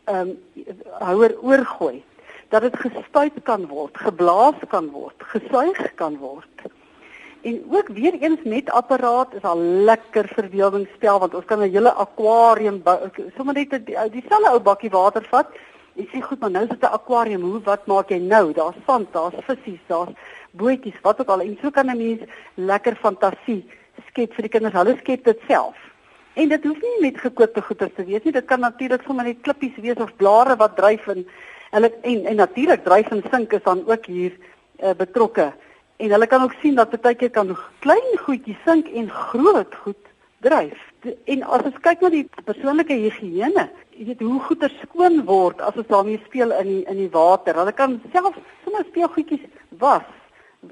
ehm 0.04 0.28
um, 0.28 0.38
houer 0.98 1.36
oorgooi 1.42 2.02
dat 2.48 2.62
dit 2.62 2.76
gespuit 2.76 3.32
kan 3.42 3.66
word, 3.66 3.96
geblaas 3.98 4.58
kan 4.68 4.90
word, 4.90 5.14
gesuig 5.18 5.94
kan 5.94 6.16
word. 6.16 6.48
En 7.46 7.56
ook 7.70 7.88
weer 7.88 8.14
eens 8.20 8.42
met 8.44 8.70
apparaat 8.70 9.34
is 9.34 9.42
al 9.42 9.58
lekker 9.88 10.28
verbeeldingsspel 10.34 11.18
want 11.18 11.34
ons 11.34 11.44
kan 11.44 11.62
'n 11.62 11.70
hele 11.70 11.92
akwarium 11.92 12.82
sommer 13.36 13.54
net 13.54 13.70
dieselfde 14.12 14.50
ou 14.50 14.60
bakkie 14.60 14.90
water 14.90 15.26
vat. 15.30 15.48
Jy 15.94 16.06
sê 16.12 16.20
goed, 16.20 16.40
maar 16.40 16.50
nou 16.50 16.64
is 16.64 16.74
dit 16.74 16.82
'n 16.82 16.96
akwarium. 16.98 17.42
Hoe 17.42 17.60
wat 17.62 17.86
maak 17.86 18.08
jy 18.08 18.18
nou? 18.18 18.52
Daar's 18.52 18.76
sand, 18.86 19.12
daar's 19.12 19.34
visse, 19.46 19.86
daar's 19.86 20.14
bootjies, 20.50 21.00
wat 21.02 21.20
ook 21.20 21.28
al. 21.28 21.40
En 21.40 21.58
so 21.62 21.70
kan 21.70 21.86
'n 21.90 21.96
mens 21.96 22.20
lekker 22.54 22.96
fantasie 22.96 23.64
skep 24.08 24.32
vir 24.34 24.42
die 24.42 24.50
kinders. 24.50 24.74
Hulle 24.74 24.96
skep 24.96 25.24
dit 25.24 25.40
self 25.48 25.86
En 26.36 26.50
dit 26.52 26.64
hoef 26.68 26.80
nie 26.84 26.96
met 27.00 27.20
gekookte 27.20 27.62
goeder 27.64 27.88
te 27.96 28.04
wees 28.04 28.24
nie. 28.24 28.32
Dit 28.36 28.44
kan 28.44 28.60
natuurlik 28.60 29.06
sommer 29.06 29.24
net 29.24 29.38
klippies 29.40 29.76
wees 29.80 30.00
of 30.04 30.12
blare 30.20 30.56
wat 30.60 30.74
dryf 30.76 31.06
in 31.08 31.22
hulle 31.72 31.88
en 32.10 32.26
en 32.32 32.36
natuurlik 32.36 32.82
dryf 32.84 33.08
en 33.10 33.22
sink 33.32 33.54
is 33.56 33.64
dan 33.64 33.80
ook 33.88 34.04
hier 34.06 34.34
uh, 34.36 34.92
betrokke. 34.98 35.46
En 35.96 36.12
hulle 36.12 36.26
kan 36.26 36.42
ook 36.42 36.56
sien 36.60 36.74
dat 36.76 36.92
baie 37.00 37.16
keer 37.16 37.30
kan 37.30 37.54
klein 37.84 38.18
goedjies 38.24 38.58
sink 38.64 38.88
en 38.88 39.10
groot 39.10 39.74
goed 39.84 40.02
dryf. 40.44 40.82
En 41.24 41.42
as 41.42 41.64
ons 41.70 41.78
kyk 41.86 42.02
na 42.02 42.10
die 42.12 42.26
persoonlike 42.44 42.92
higiëne, 42.92 43.68
jy 43.96 44.08
weet 44.10 44.24
hoe 44.26 44.40
goeder 44.48 44.72
skoon 44.82 45.22
word 45.28 45.62
as 45.64 45.78
ons 45.80 45.88
daarmee 45.88 46.20
speel 46.26 46.52
in 46.60 46.68
die, 46.72 46.82
in 46.90 47.00
die 47.00 47.12
water. 47.14 47.56
Hulle 47.56 47.72
kan 47.72 47.96
self 48.12 48.36
sommer 48.64 48.84
speelgoedjies 48.90 49.46
was 49.80 50.04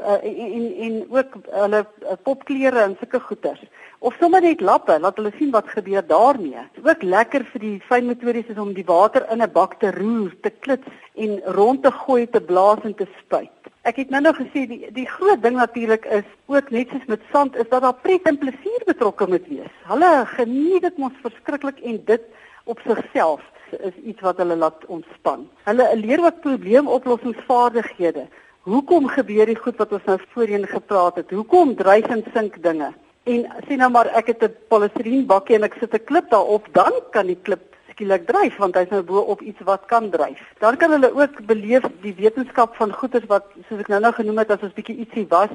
uh, 0.00 0.18
en 0.22 0.52
en 0.58 0.66
en 0.86 0.94
ook 1.10 1.36
hulle 1.50 1.80
uh, 2.02 2.16
popklere 2.22 2.80
en 2.80 2.96
sulke 3.00 3.20
goeders. 3.20 3.62
Of 3.98 4.16
sommer 4.20 4.40
net 4.40 4.60
lappe, 4.60 4.98
laat 5.00 5.16
hulle 5.16 5.32
sien 5.38 5.50
wat 5.50 5.68
gebeur 5.68 6.06
daarmee. 6.06 6.64
Dit 6.74 6.84
is 6.84 6.90
ook 6.90 7.02
lekker 7.02 7.44
vir 7.52 7.60
die 7.60 7.80
fynmotories 7.88 8.50
is 8.52 8.60
om 8.60 8.74
die 8.74 8.84
water 8.84 9.26
in 9.32 9.42
'n 9.42 9.52
bak 9.52 9.78
te 9.80 9.90
roer, 9.90 10.34
te 10.40 10.50
klits 10.50 10.88
en 11.14 11.40
rond 11.58 11.82
te 11.82 11.92
gooi, 11.92 12.26
te 12.26 12.40
blaas 12.40 12.82
en 12.82 12.94
te 12.94 13.06
spuit. 13.20 13.50
Ek 13.82 13.96
het 13.96 14.10
nou 14.10 14.22
nog 14.22 14.36
gesê 14.36 14.66
die 14.66 14.92
die 14.92 15.08
groot 15.08 15.42
ding 15.42 15.56
natuurlik 15.56 16.04
is 16.04 16.28
ook 16.46 16.70
net 16.70 16.88
soos 16.88 17.04
met 17.06 17.20
sand 17.32 17.56
is 17.56 17.68
dat 17.68 17.82
daar 17.82 17.98
pret 18.06 18.22
en 18.22 18.38
plesier 18.38 18.84
betrokke 18.86 19.26
moet 19.28 19.46
wees. 19.48 19.74
Hulle 19.88 20.26
geniet 20.26 20.82
dit 20.82 20.96
mos 20.98 21.12
verskriklik 21.22 21.80
en 21.80 22.04
dit 22.04 22.22
op 22.64 22.80
sigself 22.84 23.42
is 23.80 23.96
iets 24.04 24.20
wat 24.20 24.36
hulle 24.36 24.56
laat 24.56 24.86
ontspan. 24.86 25.48
Hulle 25.64 25.90
leer 25.96 26.24
ook 26.24 26.40
probleemoplossingsvaardighede. 26.40 28.26
Hoekom 28.64 29.10
gebeur 29.12 29.50
die 29.50 29.58
goed 29.60 29.76
wat 29.76 29.90
ons 29.92 30.06
nou 30.08 30.14
voorheen 30.32 30.62
gepraat 30.64 31.18
het? 31.20 31.32
Hoekom 31.36 31.74
dryf 31.76 32.06
en 32.08 32.22
sink 32.32 32.54
dinge? 32.64 32.86
En 33.28 33.42
sien 33.66 33.82
nou 33.82 33.90
maar 33.92 34.08
ek 34.16 34.30
het 34.32 34.44
'n 34.44 34.56
polistireen 34.72 35.26
bakkie 35.26 35.56
en 35.56 35.64
ek 35.68 35.76
sit 35.80 35.92
'n 35.92 36.04
klip 36.04 36.30
daarop, 36.30 36.64
dan 36.72 36.92
kan 37.10 37.26
die 37.26 37.36
klip 37.42 37.60
skielik 37.90 38.26
dryf 38.26 38.56
want 38.56 38.74
hy's 38.74 38.88
nou 38.88 39.02
bo 39.02 39.18
op 39.18 39.42
iets 39.42 39.60
wat 39.64 39.84
kan 39.86 40.10
dryf. 40.10 40.40
Dan 40.58 40.76
kan 40.76 40.90
hulle 40.90 41.12
ook 41.12 41.46
beleef 41.46 41.82
die 42.00 42.14
wetenskap 42.16 42.76
van 42.76 42.92
goeders 42.92 43.26
wat 43.26 43.44
soos 43.68 43.80
ek 43.80 43.88
nou-nou 43.88 44.12
genoem 44.12 44.38
het 44.38 44.50
as 44.50 44.62
ons 44.62 44.72
bietjie 44.72 44.96
ietsie 44.96 45.26
was, 45.28 45.52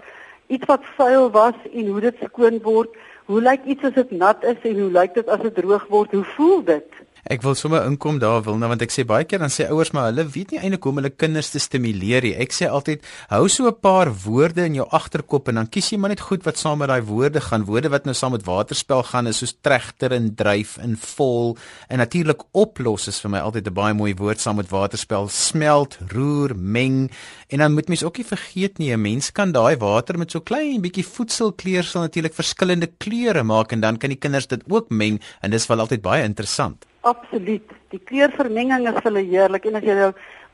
iets 0.48 0.66
wat 0.66 0.86
vuil 0.98 1.32
was 1.32 1.58
en 1.74 1.88
hoe 1.88 2.02
dit 2.02 2.16
skoon 2.24 2.62
word. 2.62 2.90
Hoe 3.26 3.42
lyk 3.42 3.66
iets 3.66 3.84
as 3.84 3.94
dit 3.94 4.12
nat 4.12 4.44
is 4.44 4.62
en 4.62 4.80
hoe 4.80 4.92
lyk 4.92 5.14
dit 5.14 5.28
as 5.28 5.42
dit 5.42 5.56
droog 5.56 5.88
word? 5.88 6.12
Hoe 6.12 6.24
voel 6.24 6.64
dit? 6.64 6.92
Ek 7.28 7.42
wil 7.44 7.56
sommer 7.56 7.84
inkom 7.84 8.20
daar 8.20 8.44
wil 8.46 8.56
nou 8.60 8.70
want 8.72 8.84
ek 8.86 8.94
sê 8.94 9.04
baie 9.08 9.26
keer 9.28 9.42
dan 9.44 9.52
sê 9.52 9.68
ouers 9.68 9.92
maar 9.92 10.08
hulle 10.10 10.24
weet 10.32 10.54
nie 10.54 10.60
eintlik 10.62 10.86
hoe 10.86 10.94
om 10.94 11.02
hulle 11.02 11.12
kinders 11.12 11.50
te 11.52 11.60
stimuleer 11.60 12.24
nie. 12.24 12.36
Ek 12.40 12.54
sê 12.56 12.70
altyd 12.72 13.04
hou 13.34 13.48
so 13.50 13.68
'n 13.68 13.76
paar 13.82 14.08
woorde 14.24 14.64
in 14.66 14.76
jou 14.76 14.88
agterkop 14.88 15.50
en 15.50 15.56
dan 15.56 15.68
kies 15.68 15.92
jy 15.92 15.98
maar 15.98 16.10
net 16.10 16.22
goed 16.22 16.46
wat 16.46 16.58
saam 16.58 16.80
met 16.80 16.88
daai 16.88 17.02
woorde 17.02 17.42
gaan. 17.42 17.66
Woorde 17.66 17.90
wat 17.90 18.06
nou 18.06 18.14
saam 18.14 18.32
met 18.32 18.46
waterspel 18.46 19.04
gaan 19.04 19.28
is 19.28 19.38
soos 19.38 19.56
tregter 19.62 20.14
en 20.14 20.36
dryf 20.36 20.78
en 20.78 20.96
vol 20.96 21.58
en 21.90 21.98
natuurlik 21.98 22.42
oplos 22.54 23.08
is 23.08 23.20
vir 23.20 23.32
my 23.32 23.40
altyd 23.40 23.68
'n 23.68 23.74
baie 23.74 23.94
mooi 23.94 24.14
woord 24.16 24.40
saam 24.40 24.56
met 24.56 24.70
waterspel. 24.70 25.28
Smelt, 25.28 25.98
roer, 26.08 26.56
meng 26.56 27.10
en 27.50 27.60
dan 27.60 27.74
moet 27.74 27.88
mens 27.88 28.04
ook 28.04 28.18
nie 28.18 28.26
vergeet 28.26 28.78
nie 28.78 28.94
'n 28.94 29.02
mens 29.02 29.32
kan 29.32 29.52
daai 29.52 29.76
water 29.78 30.18
met 30.18 30.32
so 30.32 30.40
klein 30.40 30.82
bietjie 30.82 31.06
voedselkleur 31.06 31.84
sal 31.84 32.02
natuurlik 32.02 32.34
verskillende 32.34 32.88
kleure 32.98 33.44
maak 33.44 33.72
en 33.72 33.82
dan 33.82 33.98
kan 33.98 34.10
die 34.10 34.20
kinders 34.20 34.48
dit 34.48 34.64
ook 34.70 34.90
meng 34.90 35.20
en 35.42 35.52
dis 35.52 35.68
wel 35.68 35.80
altyd 35.80 36.02
baie 36.02 36.24
interessant. 36.24 36.86
Absoluut. 37.10 37.72
Die 37.90 38.00
kleurvermenging 38.10 38.86
is 38.92 39.00
hulle 39.06 39.22
heerlik 39.26 39.66
en 39.66 39.80
as 39.80 39.86
jy 39.88 39.96
nou 39.98 40.10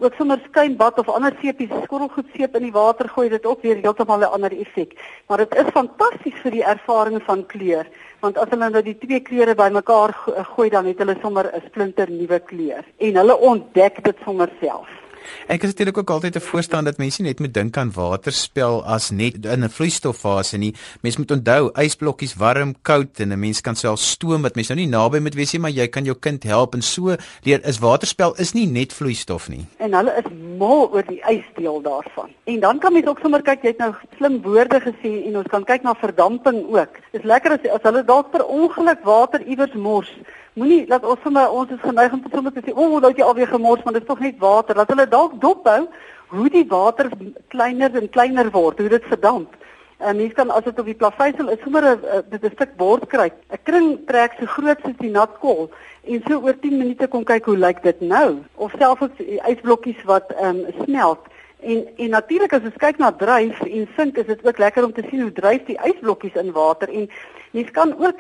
ook 0.06 0.16
sommer 0.20 0.40
skuimbad 0.46 1.00
of 1.02 1.10
ander 1.12 1.36
seepies 1.42 1.72
skottelgoed 1.84 2.30
seep 2.36 2.56
in 2.60 2.68
die 2.68 2.74
water 2.76 3.10
gooi, 3.12 3.28
dit 3.34 3.48
ook 3.50 3.64
weer 3.66 3.82
heeltemal 3.84 4.24
'n 4.24 4.34
ander 4.38 4.56
effek. 4.64 4.96
Maar 5.28 5.44
dit 5.44 5.56
is 5.62 5.74
fantasties 5.78 6.38
vir 6.44 6.52
die 6.58 6.66
ervaring 6.74 7.22
van 7.28 7.46
kleur, 7.46 7.88
want 8.22 8.38
as 8.38 8.50
hulle 8.50 8.70
nou 8.70 8.84
die 8.84 8.98
twee 8.98 9.20
kleure 9.20 9.56
bymekaar 9.56 10.14
gooi, 10.56 10.70
dan 10.70 10.86
het 10.86 11.00
hulle 11.00 11.18
sommer 11.22 11.52
'n 11.52 11.64
splinter 11.68 12.12
nuwe 12.12 12.40
kleur 12.40 12.84
en 12.98 13.16
hulle 13.16 13.38
ontdek 13.38 14.04
dit 14.04 14.18
sommer 14.26 14.50
self. 14.62 15.05
Ek 15.48 15.64
is 15.64 15.70
natuurlik 15.74 15.98
ook 15.98 16.10
altyd 16.10 16.36
'n 16.36 16.40
voorstander 16.40 16.92
dat 16.92 16.98
mense 16.98 17.22
net 17.22 17.40
moet 17.40 17.54
dink 17.54 17.78
aan 17.78 17.92
waterspel 17.92 18.84
as 18.86 19.12
net 19.12 19.46
in 19.46 19.64
'n 19.64 19.70
vloeistoffase 19.70 20.58
nie. 20.58 20.74
Mens 21.02 21.18
moet 21.18 21.32
onthou 21.32 21.72
ysblokkies 21.74 22.36
warm, 22.36 22.76
koud 22.82 23.20
en 23.20 23.32
'n 23.32 23.40
mens 23.40 23.62
kan 23.62 23.76
self 23.76 24.00
stoom 24.00 24.42
wat 24.42 24.56
mens 24.56 24.68
nou 24.68 24.80
nie 24.80 24.88
naby 24.88 25.20
moet 25.20 25.36
wees 25.36 25.54
nie, 25.54 25.62
maar 25.62 25.72
jy 25.72 25.88
kan 25.88 26.06
jou 26.06 26.16
kind 26.20 26.44
help 26.44 26.74
en 26.74 26.82
so 26.82 27.16
leer 27.44 27.66
is 27.66 27.80
waterspel 27.80 28.36
is 28.38 28.54
nie 28.54 28.68
net 28.68 28.94
vloeistof 28.94 29.50
nie. 29.50 29.66
En 29.78 29.94
hulle 29.94 30.14
is 30.18 30.32
mal 30.58 30.90
oor 30.92 31.04
die 31.08 31.22
ysdeel 31.22 31.82
daarvan. 31.82 32.30
En 32.44 32.60
dan 32.60 32.80
kan 32.80 32.94
mens 32.94 33.08
ook 33.08 33.20
sommer 33.20 33.42
kyk, 33.42 33.62
jy 33.62 33.68
het 33.68 33.78
nou 33.78 33.94
slim 34.18 34.42
woorde 34.42 34.80
gesê 34.80 35.26
en 35.28 35.38
ons 35.38 35.48
kan 35.48 35.64
kyk 35.64 35.84
na 35.84 35.94
verdamping 35.94 36.66
ook. 36.68 36.90
Dis 37.12 37.24
lekker 37.24 37.52
as 37.52 37.72
as 37.72 37.82
hulle 37.84 38.04
dalk 38.04 38.32
per 38.32 38.46
ongeluk 38.46 39.04
water 39.04 39.42
iewers 39.42 39.74
mors 39.74 40.12
Moenie 40.56 40.86
laat 40.88 41.04
ons 41.04 41.20
sommer 41.20 41.52
ons 41.52 41.72
is 41.74 41.82
geneig 41.84 42.14
om 42.16 42.22
te 42.24 42.62
sê, 42.64 42.72
"O, 42.72 42.84
oh, 42.96 43.02
daai 43.02 43.14
jy 43.14 43.24
alweer 43.24 43.48
gemors, 43.48 43.84
maar 43.84 43.94
dit 43.94 44.02
is 44.02 44.08
tog 44.08 44.20
net 44.20 44.38
water." 44.40 44.76
Laat 44.76 44.88
hulle 44.88 45.08
dalk 45.08 45.42
dophou 45.42 45.88
hoe 46.28 46.50
die 46.50 46.66
water 46.68 47.10
kleiner 47.50 47.96
en 47.96 48.10
kleiner 48.10 48.52
word, 48.52 48.80
hoe 48.80 48.90
dit 48.90 49.04
verdamp. 49.04 49.54
En 49.98 50.16
mens 50.16 50.34
kan 50.34 50.50
as 50.50 50.64
dit 50.64 50.80
op 50.80 50.86
die 50.86 50.96
plaveisel 50.96 51.50
is, 51.50 51.60
sommer 51.64 51.84
'n 51.84 52.24
dit 52.30 52.44
'n 52.44 52.52
stuk 52.56 52.78
bord 52.78 53.08
kry. 53.08 53.32
'n 53.52 53.58
Kring 53.64 54.08
trek 54.08 54.32
so 54.40 54.46
groot 54.46 54.80
soos 54.84 54.98
die 54.98 55.10
nat 55.10 55.40
kol 55.40 55.70
en 56.04 56.24
so 56.28 56.40
oor 56.40 56.60
10 56.60 56.78
minute 56.78 57.08
kom 57.08 57.24
kyk 57.24 57.46
hoe 57.46 57.58
lyk 57.58 57.84
dit 57.84 58.02
nou 58.02 58.40
of 58.56 58.72
selfs 58.80 59.20
ysblokkies 59.20 60.04
wat 60.06 60.32
ehm 60.32 60.56
um, 60.56 60.84
smelt. 60.84 61.20
En 61.60 61.88
en 61.98 62.10
natuurlik 62.10 62.54
as 62.54 62.64
ons 62.64 62.78
kyk 62.78 62.98
na 62.98 63.12
dryf 63.12 63.62
en 63.62 63.88
sink, 63.98 64.18
is 64.18 64.26
dit 64.26 64.48
ook 64.48 64.58
lekker 64.58 64.86
om 64.86 64.94
te 64.94 65.04
sien 65.10 65.22
hoe 65.22 65.32
dryf 65.32 65.66
die 65.66 65.80
ysblokkies 65.84 66.36
in 66.36 66.52
water 66.52 66.90
en 66.90 67.10
mens 67.52 67.72
kan 67.72 67.94
ook 68.00 68.20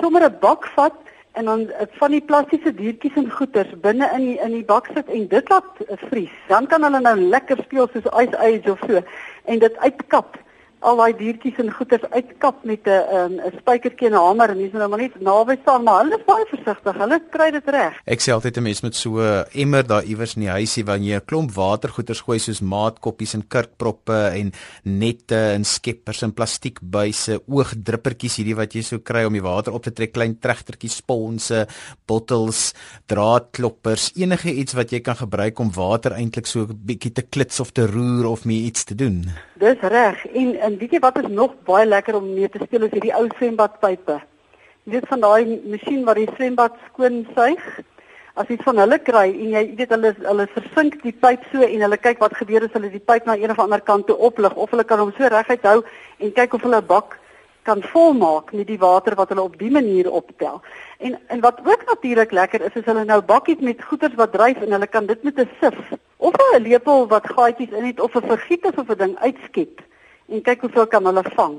sommer 0.00 0.24
'n 0.24 0.36
bak 0.40 0.66
vat 0.74 1.05
en 1.36 1.44
dan 1.44 1.66
eh, 1.70 1.86
van 2.00 2.14
die 2.16 2.22
plastiese 2.24 2.72
diertjies 2.74 3.16
en 3.20 3.30
goeters 3.30 3.72
binne 3.84 4.08
in 4.16 4.24
die 4.24 4.38
in 4.44 4.54
die 4.56 4.64
bak 4.64 4.88
sit 4.94 5.10
en 5.12 5.28
dit 5.28 5.52
laat 5.52 5.84
vries. 6.08 6.32
Dan 6.48 6.66
kan 6.66 6.86
hulle 6.86 7.00
nou 7.04 7.16
lekker 7.20 7.60
speel 7.66 7.88
soos 7.92 8.08
ice 8.22 8.38
age 8.48 8.72
of 8.72 8.80
so 8.88 9.02
en 9.44 9.60
dit 9.64 9.76
uitkap 9.84 10.38
al 10.86 11.00
daai 11.00 11.16
diertjies 11.18 11.58
en 11.62 11.72
goeters 11.74 12.04
uitkap 12.12 12.64
met 12.64 12.86
'n 12.86 13.16
um, 13.18 13.34
'n 13.40 13.58
spykertjie 13.60 14.08
en 14.08 14.14
'n 14.14 14.24
hamer 14.26 14.50
en 14.50 14.58
dis 14.58 14.72
nou 14.72 14.88
maar 14.88 14.98
net 14.98 15.20
naby 15.20 15.56
staan 15.62 15.82
maar 15.82 16.02
hulle 16.02 16.18
is 16.18 16.24
baie 16.24 16.46
versigtig. 16.46 16.96
Hulle 16.96 17.20
kry 17.30 17.50
dit 17.50 17.68
reg. 17.68 17.94
Ek 18.06 18.20
sê 18.20 18.32
altyd 18.32 18.56
'n 18.56 18.62
mens 18.62 18.82
met 18.82 18.94
so 18.94 19.18
'n 19.18 19.44
emmer 19.52 19.86
daar 19.86 20.04
iewers 20.04 20.36
in 20.36 20.42
die 20.42 20.50
huisie 20.50 20.84
wanneer 20.84 21.06
jy 21.06 21.16
'n 21.16 21.24
klomp 21.26 21.50
watergoeters 21.52 22.20
gooi 22.20 22.38
soos 22.38 22.60
maatkoppies 22.60 23.34
en 23.34 23.48
kurkproppe 23.48 24.30
en 24.34 24.52
nette 24.84 25.40
en 25.56 25.64
skeppers 25.64 26.22
en 26.22 26.32
plastiekbuise, 26.32 27.40
oogdruppertjies 27.46 28.36
hierdie 28.36 28.56
wat 28.56 28.74
jy 28.74 28.82
sou 28.82 28.98
kry 28.98 29.24
om 29.24 29.32
die 29.32 29.42
water 29.42 29.72
op 29.72 29.82
te 29.82 29.92
trek, 29.92 30.12
klein 30.12 30.38
tregtertjies, 30.38 30.96
sponse, 30.96 31.66
bottels, 32.06 32.72
draadkloppers, 33.06 34.12
enige 34.16 34.52
iets 34.52 34.74
wat 34.74 34.90
jy 34.90 35.00
kan 35.00 35.16
gebruik 35.16 35.58
om 35.58 35.72
water 35.72 36.12
eintlik 36.12 36.46
so 36.46 36.60
'n 36.60 36.80
bietjie 36.86 37.12
te 37.12 37.22
klits 37.22 37.60
of 37.60 37.72
te 37.72 37.86
roer 37.86 38.26
of 38.26 38.44
mee 38.44 38.66
iets 38.66 38.84
te 38.84 38.94
doen. 38.94 39.24
Dis 39.58 39.80
reg. 39.80 40.26
En 40.26 40.54
en 40.60 40.75
weet 40.78 40.96
jy 40.96 41.00
wat 41.04 41.18
is 41.18 41.28
nog 41.28 41.52
baie 41.68 41.86
lekker 41.86 42.16
om 42.18 42.32
mee 42.34 42.48
te 42.48 42.62
speel 42.64 42.86
is 42.86 42.94
hierdie 42.94 43.14
ou 43.14 43.26
swembadpype. 43.36 44.20
Jy 44.86 44.92
weet 44.94 45.08
van 45.10 45.20
daai 45.20 45.60
masjien 45.66 46.04
waar 46.06 46.18
die 46.18 46.30
swembad 46.36 46.74
skoon 46.88 47.24
suig. 47.34 47.62
As 48.36 48.48
jy 48.52 48.56
van 48.64 48.78
hulle 48.82 48.98
kry 49.00 49.26
en 49.30 49.54
jy 49.56 49.62
weet 49.78 49.94
hulle 49.94 50.12
hulle 50.24 50.46
versink 50.54 50.98
die 51.02 51.14
pyp 51.24 51.46
so 51.52 51.64
en 51.64 51.84
hulle 51.86 51.98
kyk 51.98 52.20
wat 52.24 52.36
gebeur 52.38 52.66
as 52.66 52.74
hulle 52.76 52.90
die 52.92 53.02
pyp 53.10 53.26
na 53.26 53.36
een 53.40 53.54
of 53.54 53.62
ander 53.62 53.80
kant 53.80 54.06
toe 54.10 54.18
oplig 54.28 54.54
of 54.54 54.74
hulle 54.74 54.84
kan 54.84 55.00
hom 55.00 55.14
so 55.16 55.30
reguit 55.32 55.64
hou 55.70 55.80
en 56.18 56.34
kyk 56.40 56.58
of 56.58 56.66
hulle 56.68 56.82
'n 56.82 56.90
bak 56.90 57.18
kan 57.66 57.82
volmaak 57.82 58.52
met 58.52 58.66
die 58.66 58.78
water 58.78 59.16
wat 59.18 59.28
hulle 59.28 59.42
op 59.42 59.58
die 59.58 59.70
manier 59.70 60.10
optel. 60.10 60.62
En 60.98 61.18
en 61.26 61.40
wat 61.40 61.58
ook 61.64 61.82
natuurlik 61.86 62.30
lekker 62.30 62.60
is, 62.68 62.74
is 62.74 62.84
hulle 62.84 63.04
nou 63.04 63.20
bakkies 63.22 63.58
met 63.60 63.84
goeders 63.84 64.14
wat 64.14 64.32
dryf 64.32 64.62
en 64.62 64.72
hulle 64.76 64.86
kan 64.86 65.06
dit 65.06 65.22
met 65.22 65.40
'n 65.40 65.50
sif 65.60 65.78
of 66.16 66.34
'n 66.36 66.62
lepel 66.62 67.06
wat 67.08 67.26
gaatjies 67.26 67.74
in 67.78 67.84
het 67.84 68.00
of 68.00 68.14
'n 68.14 68.26
vergieter 68.26 68.72
of 68.76 68.88
'n 68.88 68.98
ding 68.98 69.18
uitskep 69.18 69.82
en 70.28 70.42
kyk 70.42 70.60
hoeveel 70.60 70.86
kan 70.86 71.06
hulle 71.06 71.24
vang. 71.34 71.56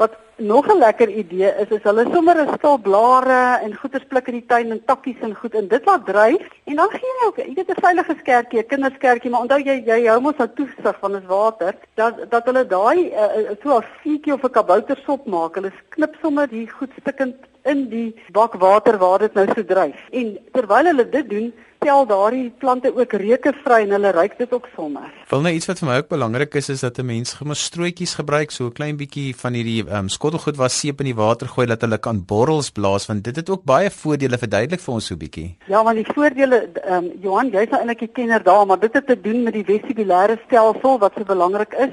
Wat 0.00 0.16
nog 0.36 0.66
'n 0.66 0.78
lekker 0.78 1.08
idee 1.08 1.50
is, 1.62 1.68
is 1.68 1.82
hulle 1.82 2.04
sommer 2.12 2.36
'n 2.40 2.54
stil 2.56 2.78
blare 2.78 3.58
en 3.62 3.76
goeders 3.76 4.04
pluk 4.08 4.28
in 4.28 4.38
die 4.38 4.46
tuin 4.46 4.70
en 4.70 4.84
takkies 4.84 5.20
en 5.20 5.34
goed 5.34 5.54
en 5.54 5.68
dit 5.68 5.84
laat 5.84 6.06
dryf 6.06 6.48
en 6.64 6.76
dan 6.76 6.90
gee 6.90 7.00
jy 7.00 7.26
ook, 7.26 7.36
jy 7.36 7.54
weet 7.54 7.70
'n 7.70 7.80
veilige 7.80 8.14
skertjie, 8.20 8.60
'n 8.60 8.66
kinderskertjie, 8.66 9.30
maar 9.30 9.40
onthou 9.40 9.60
jy 9.60 9.82
jy 9.86 10.06
hou 10.06 10.20
mos 10.20 10.36
nou 10.36 10.48
toesig 10.54 10.96
van 11.00 11.14
ons 11.14 11.26
water 11.26 11.74
dat 11.94 12.30
dat 12.30 12.44
hulle 12.44 12.66
daai 12.66 13.12
uh, 13.12 13.54
so 13.62 13.76
'n 13.76 13.84
fietjie 14.02 14.32
of 14.32 14.42
'n 14.42 14.50
kaboutersop 14.50 15.26
maak. 15.26 15.54
Hulle 15.54 15.72
knip 15.88 16.16
sommer 16.22 16.48
die 16.48 16.68
goed 16.70 16.90
stikkend 17.00 17.36
in 17.64 17.88
die 17.90 18.14
bak 18.32 18.54
water 18.60 18.98
waar 18.98 19.18
dit 19.18 19.34
nou 19.34 19.46
so 19.54 19.64
dryf. 19.64 19.96
En 20.12 20.38
terwyl 20.52 20.84
hulle 20.92 21.08
dit 21.08 21.30
doen, 21.30 21.52
tel 21.80 22.04
daardie 22.06 22.50
plante 22.60 22.90
ook 22.92 23.12
reuke 23.22 23.52
vry 23.64 23.78
en 23.86 23.94
hulle 23.96 24.10
ruik 24.12 24.36
dit 24.38 24.52
ook 24.52 24.66
sommer. 24.74 25.08
Wil 25.30 25.44
nou 25.46 25.52
iets 25.56 25.68
wat 25.70 25.80
vir 25.80 25.88
my 25.88 25.96
ook 26.02 26.10
belangrik 26.12 26.54
is 26.60 26.68
is 26.74 26.84
dat 26.84 26.98
'n 26.98 27.06
mens 27.06 27.32
gemma 27.38 27.54
strootjies 27.54 28.14
gebruik, 28.20 28.50
so 28.50 28.66
'n 28.66 28.72
klein 28.72 28.96
bietjie 28.96 29.34
van 29.36 29.52
hierdie 29.52 29.84
ehm 29.86 29.96
um, 29.96 30.08
skottelgoed 30.08 30.56
wat 30.56 30.72
seep 30.72 31.00
in 31.00 31.06
die 31.06 31.14
water 31.14 31.48
gooi 31.48 31.66
dat 31.66 31.80
hulle 31.80 31.98
kan 31.98 32.24
borrels 32.24 32.70
blaas 32.70 33.06
want 33.06 33.24
dit 33.24 33.36
het 33.36 33.50
ook 33.50 33.64
baie 33.64 33.90
voordele 33.90 34.38
verduidelik 34.38 34.80
vir 34.80 34.94
ons 34.94 35.06
so 35.06 35.14
'n 35.14 35.18
bietjie. 35.18 35.56
Ja, 35.66 35.82
want 35.82 35.96
die 35.96 36.12
voordele 36.14 36.68
ehm 36.84 37.04
um, 37.04 37.12
Johan, 37.22 37.50
jy's 37.50 37.70
nou 37.70 37.80
eintlik 37.80 38.02
'n 38.02 38.12
kenner 38.12 38.42
daar, 38.42 38.66
maar 38.66 38.80
dit 38.80 38.92
het 38.92 39.06
te 39.06 39.20
doen 39.20 39.42
met 39.42 39.52
die 39.52 39.64
vestibulêre 39.64 40.36
stelsel 40.46 40.98
wat 40.98 41.12
so 41.16 41.24
belangrik 41.24 41.72
is 41.72 41.92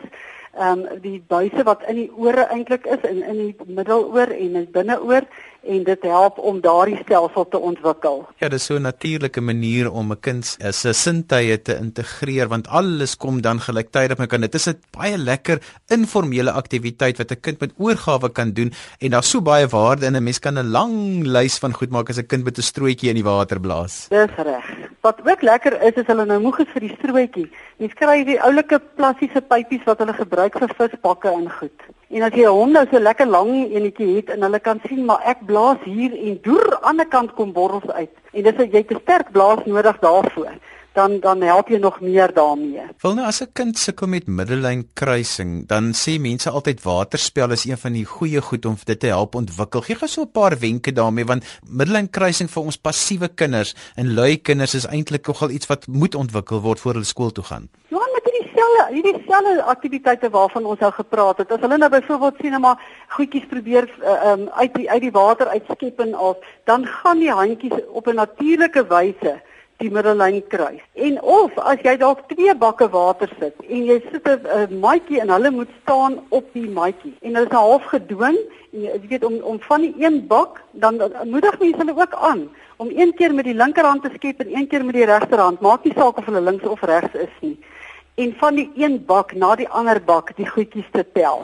ehm 0.57 0.79
um, 0.79 1.01
die 1.01 1.23
buise 1.27 1.63
wat 1.63 1.83
in 1.87 1.95
die 1.95 2.11
ore 2.17 2.47
eintlik 2.53 2.85
is 2.85 3.03
in 3.09 3.23
in 3.23 3.37
die 3.37 3.55
middeloor 3.65 4.33
en 4.33 4.55
in 4.55 4.67
binneoor 4.71 5.27
en 5.67 5.83
dit 5.83 6.05
help 6.07 6.37
om 6.37 6.59
daardie 6.63 6.97
stelsel 7.01 7.47
te 7.51 7.59
ontwikkel. 7.59 8.21
Ja, 8.41 8.49
dis 8.49 8.65
so 8.65 8.75
'n 8.75 8.81
natuurlike 8.81 9.41
manier 9.41 9.91
om 9.91 10.11
'n 10.11 10.19
kind 10.19 10.57
se 10.71 10.93
sintuie 10.93 11.61
te 11.61 11.75
integreer 11.75 12.47
want 12.47 12.67
alles 12.67 13.17
kom 13.17 13.41
dan 13.41 13.59
gelyktydig 13.59 14.17
met 14.17 14.29
kan. 14.29 14.41
Dit 14.41 14.55
is 14.55 14.67
'n 14.67 14.79
baie 14.91 15.17
lekker 15.17 15.59
informele 15.87 16.51
aktiwiteit 16.51 17.17
wat 17.17 17.31
'n 17.31 17.39
kind 17.41 17.59
met 17.59 17.73
oorgawe 17.77 18.29
kan 18.29 18.51
doen 18.51 18.73
en 18.99 19.09
daar's 19.09 19.29
so 19.29 19.41
baie 19.41 19.67
waarde 19.67 20.05
in 20.05 20.15
'n 20.15 20.23
mens 20.23 20.39
kan 20.39 20.57
'n 20.57 20.71
lang 20.71 21.23
lys 21.25 21.57
van 21.57 21.73
goed 21.73 21.89
maak 21.89 22.09
as 22.09 22.17
'n 22.17 22.25
kind 22.25 22.43
met 22.43 22.57
'n 22.57 22.61
strootjie 22.61 23.09
in 23.09 23.15
die 23.15 23.23
water 23.23 23.59
blaas. 23.59 24.07
Dis 24.09 24.35
reg. 24.35 24.65
Wat 25.01 25.19
ook 25.23 25.41
lekker 25.41 25.81
is 25.81 25.93
is 25.93 26.07
hulle 26.07 26.25
nou 26.25 26.39
moeg 26.39 26.59
is 26.59 26.71
vir 26.73 26.81
die 26.81 26.95
strootjie. 26.99 27.51
Jy 27.77 27.87
kry 27.87 28.23
die 28.23 28.41
oulike 28.41 28.79
plastiese 28.95 29.41
pypies 29.41 29.83
wat 29.85 29.99
hulle 29.99 30.13
gebruik 30.13 30.46
vir 30.53 30.73
visbakke 30.77 31.29
en 31.29 31.51
goed. 31.51 31.81
En 32.09 32.21
as 32.21 32.33
jy 32.33 32.45
'n 32.45 32.57
hond 32.59 32.71
nou 32.71 32.85
so 32.91 32.99
lekker 32.99 33.27
lang 33.27 33.71
enetjie 33.71 34.15
het 34.15 34.29
en 34.29 34.41
hulle 34.41 34.59
kan 34.59 34.79
sien 34.87 35.05
maar 35.05 35.21
ek 35.25 35.45
blaas 35.45 35.77
hier 35.83 36.13
en 36.13 36.39
deur 36.41 36.63
aan 36.63 36.79
die 36.79 36.87
ander 36.89 37.07
kant 37.07 37.33
kom 37.33 37.53
borrels 37.53 37.89
uit. 37.91 38.13
En 38.33 38.43
dis 38.43 38.55
jy 38.55 38.85
'n 38.89 38.99
sterk 39.01 39.31
blaas 39.31 39.65
nodig 39.65 39.99
daarvoor 39.99 40.55
dan 40.97 41.19
dan 41.19 41.41
help 41.41 41.69
jy 41.69 41.77
nog 41.77 41.99
meer 42.01 42.33
daarmee. 42.33 42.85
Wil 43.03 43.13
nou 43.13 43.25
as 43.27 43.41
'n 43.41 43.51
kind 43.53 43.77
sukkel 43.77 44.07
met 44.07 44.27
middellyn 44.27 44.89
kruising, 44.93 45.67
dan 45.67 45.93
sê 45.93 46.19
mense 46.19 46.49
altyd 46.49 46.83
waterspel 46.83 47.51
is 47.51 47.65
een 47.65 47.77
van 47.77 47.93
die 47.93 48.05
goeie 48.05 48.41
goed 48.41 48.65
om 48.65 48.77
dit 48.83 48.99
te 48.99 49.07
help 49.07 49.35
ontwikkel. 49.35 49.81
Gee 49.81 49.95
gou 49.95 50.07
so 50.07 50.21
'n 50.21 50.31
paar 50.31 50.59
wenke 50.59 50.91
daarmee 50.91 51.25
want 51.25 51.43
middellyn 51.69 52.09
kruising 52.09 52.49
vir 52.49 52.63
ons 52.63 52.77
passiewe 52.77 53.27
kinders 53.27 53.75
en 53.95 54.13
lui 54.13 54.37
kinders 54.37 54.73
is 54.73 54.85
eintlik 54.85 55.27
nogal 55.27 55.49
iets 55.49 55.67
wat 55.67 55.87
moet 55.87 56.15
ontwikkel 56.15 56.61
word 56.61 56.79
voor 56.79 56.93
hulle 56.93 57.05
skool 57.05 57.31
toe 57.31 57.43
gaan. 57.43 57.69
Ja, 57.89 58.06
hierdie 58.27 58.51
selle, 58.53 58.85
hierdie 58.91 59.23
selle 59.27 59.55
aktiwiteite 59.73 60.29
waarvan 60.33 60.67
ons 60.67 60.79
nou 60.83 60.91
gepraat 60.91 61.41
het. 61.41 61.51
As 61.51 61.63
hulle 61.63 61.79
nou 61.79 61.89
byvoorbeeld 61.93 62.41
sien 62.41 62.55
nou 62.55 62.61
maar 62.65 62.81
goedjies 63.15 63.47
probeer 63.51 63.89
uh, 64.03 64.15
um, 64.33 64.47
uit 64.61 64.73
die 64.75 64.87
uit 64.91 65.03
die 65.07 65.13
water 65.15 65.51
uitskep 65.53 66.01
en 66.03 66.15
al, 66.15 66.37
dan 66.69 66.85
gaan 66.99 67.23
die 67.23 67.31
handjies 67.31 67.85
op 67.87 68.07
'n 68.07 68.19
natuurlike 68.23 68.87
wyse 68.91 69.37
die 69.77 69.91
middellyn 69.93 70.41
kruis. 70.49 70.81
En 70.93 71.19
of 71.21 71.57
as 71.57 71.81
jy 71.85 71.97
dalk 72.01 72.23
twee 72.27 72.53
bakke 72.55 72.89
water 72.89 73.29
sit 73.39 73.55
en 73.69 73.83
jy 73.85 74.01
sit 74.11 74.27
'n 74.27 74.79
maatjie 74.79 75.21
en 75.21 75.29
hulle 75.29 75.51
moet 75.51 75.69
staan 75.81 76.19
op 76.29 76.45
die 76.53 76.69
maatjie 76.69 77.13
en 77.21 77.35
hulle 77.35 77.45
is 77.45 77.51
nou 77.51 77.61
half 77.61 77.85
gedwing 77.93 78.37
en 78.73 78.81
jy 78.81 78.99
weet 79.09 79.23
om 79.23 79.35
om 79.43 79.59
van 79.61 79.81
die 79.81 79.93
een 79.97 80.27
bak 80.27 80.61
dan 80.71 80.97
moedig 81.23 81.59
mense 81.59 81.77
hulle 81.77 82.01
ook 82.01 82.13
aan 82.13 82.49
om 82.77 82.89
een 82.89 83.13
keer 83.13 83.33
met 83.33 83.45
die 83.45 83.53
linkerhand 83.53 84.03
te 84.03 84.09
skep 84.13 84.39
en 84.39 84.55
een 84.55 84.67
keer 84.67 84.85
met 84.85 84.95
die 84.95 85.05
regterhand. 85.05 85.61
Maak 85.61 85.83
nie 85.83 85.93
saak 85.93 86.17
of 86.17 86.25
hulle 86.25 86.41
links 86.41 86.65
of 86.65 86.81
regs 86.81 87.13
is 87.13 87.35
nie. 87.41 87.57
En 88.17 88.33
van 88.37 88.55
die 88.55 88.71
een 88.75 89.05
bak 89.05 89.33
na 89.37 89.55
die 89.55 89.67
ander 89.69 89.99
bak 90.01 90.31
die 90.39 90.47
goedjies 90.49 90.87
te 90.91 91.03
tel. 91.13 91.43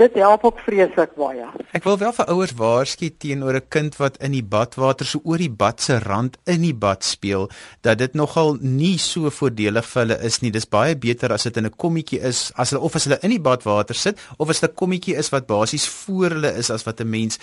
Dit 0.00 0.14
help 0.18 0.46
ook 0.48 0.62
vreeslik 0.64 1.12
baie. 1.14 1.44
Ek 1.76 1.84
wil 1.84 1.98
wel 2.00 2.14
vir 2.16 2.30
ouers 2.32 2.54
waarsku 2.58 3.10
teenoor 3.22 3.54
'n 3.60 3.68
kind 3.68 3.96
wat 4.00 4.16
in 4.24 4.32
die 4.32 4.42
badwater 4.42 5.06
so 5.06 5.20
oor 5.22 5.38
die 5.38 5.50
bad 5.50 5.80
se 5.80 5.98
rand 5.98 6.38
in 6.46 6.62
die 6.62 6.74
bad 6.74 7.04
speel 7.04 7.50
dat 7.82 7.98
dit 7.98 8.14
nogal 8.14 8.56
nie 8.60 8.98
so 8.98 9.30
voordelig 9.30 9.84
vir 9.86 10.02
hulle 10.02 10.18
is 10.24 10.40
nie. 10.40 10.50
Dis 10.50 10.66
baie 10.66 10.96
beter 10.96 11.32
as 11.32 11.42
dit 11.42 11.56
in 11.56 11.66
'n 11.66 11.76
kommetjie 11.76 12.20
is 12.20 12.52
as 12.56 12.70
hulle 12.70 12.82
of 12.82 12.96
as 12.96 13.04
hulle 13.04 13.18
in 13.22 13.30
die 13.30 13.44
badwater 13.50 13.94
sit 13.94 14.18
of 14.38 14.48
as 14.48 14.62
'n 14.62 14.74
kommetjie 14.74 15.16
is 15.16 15.30
wat 15.30 15.46
basies 15.46 15.86
voor 15.86 16.30
hulle 16.30 16.56
is 16.56 16.70
as 16.70 16.84
wat 16.86 17.00
'n 17.00 17.10
mens 17.10 17.38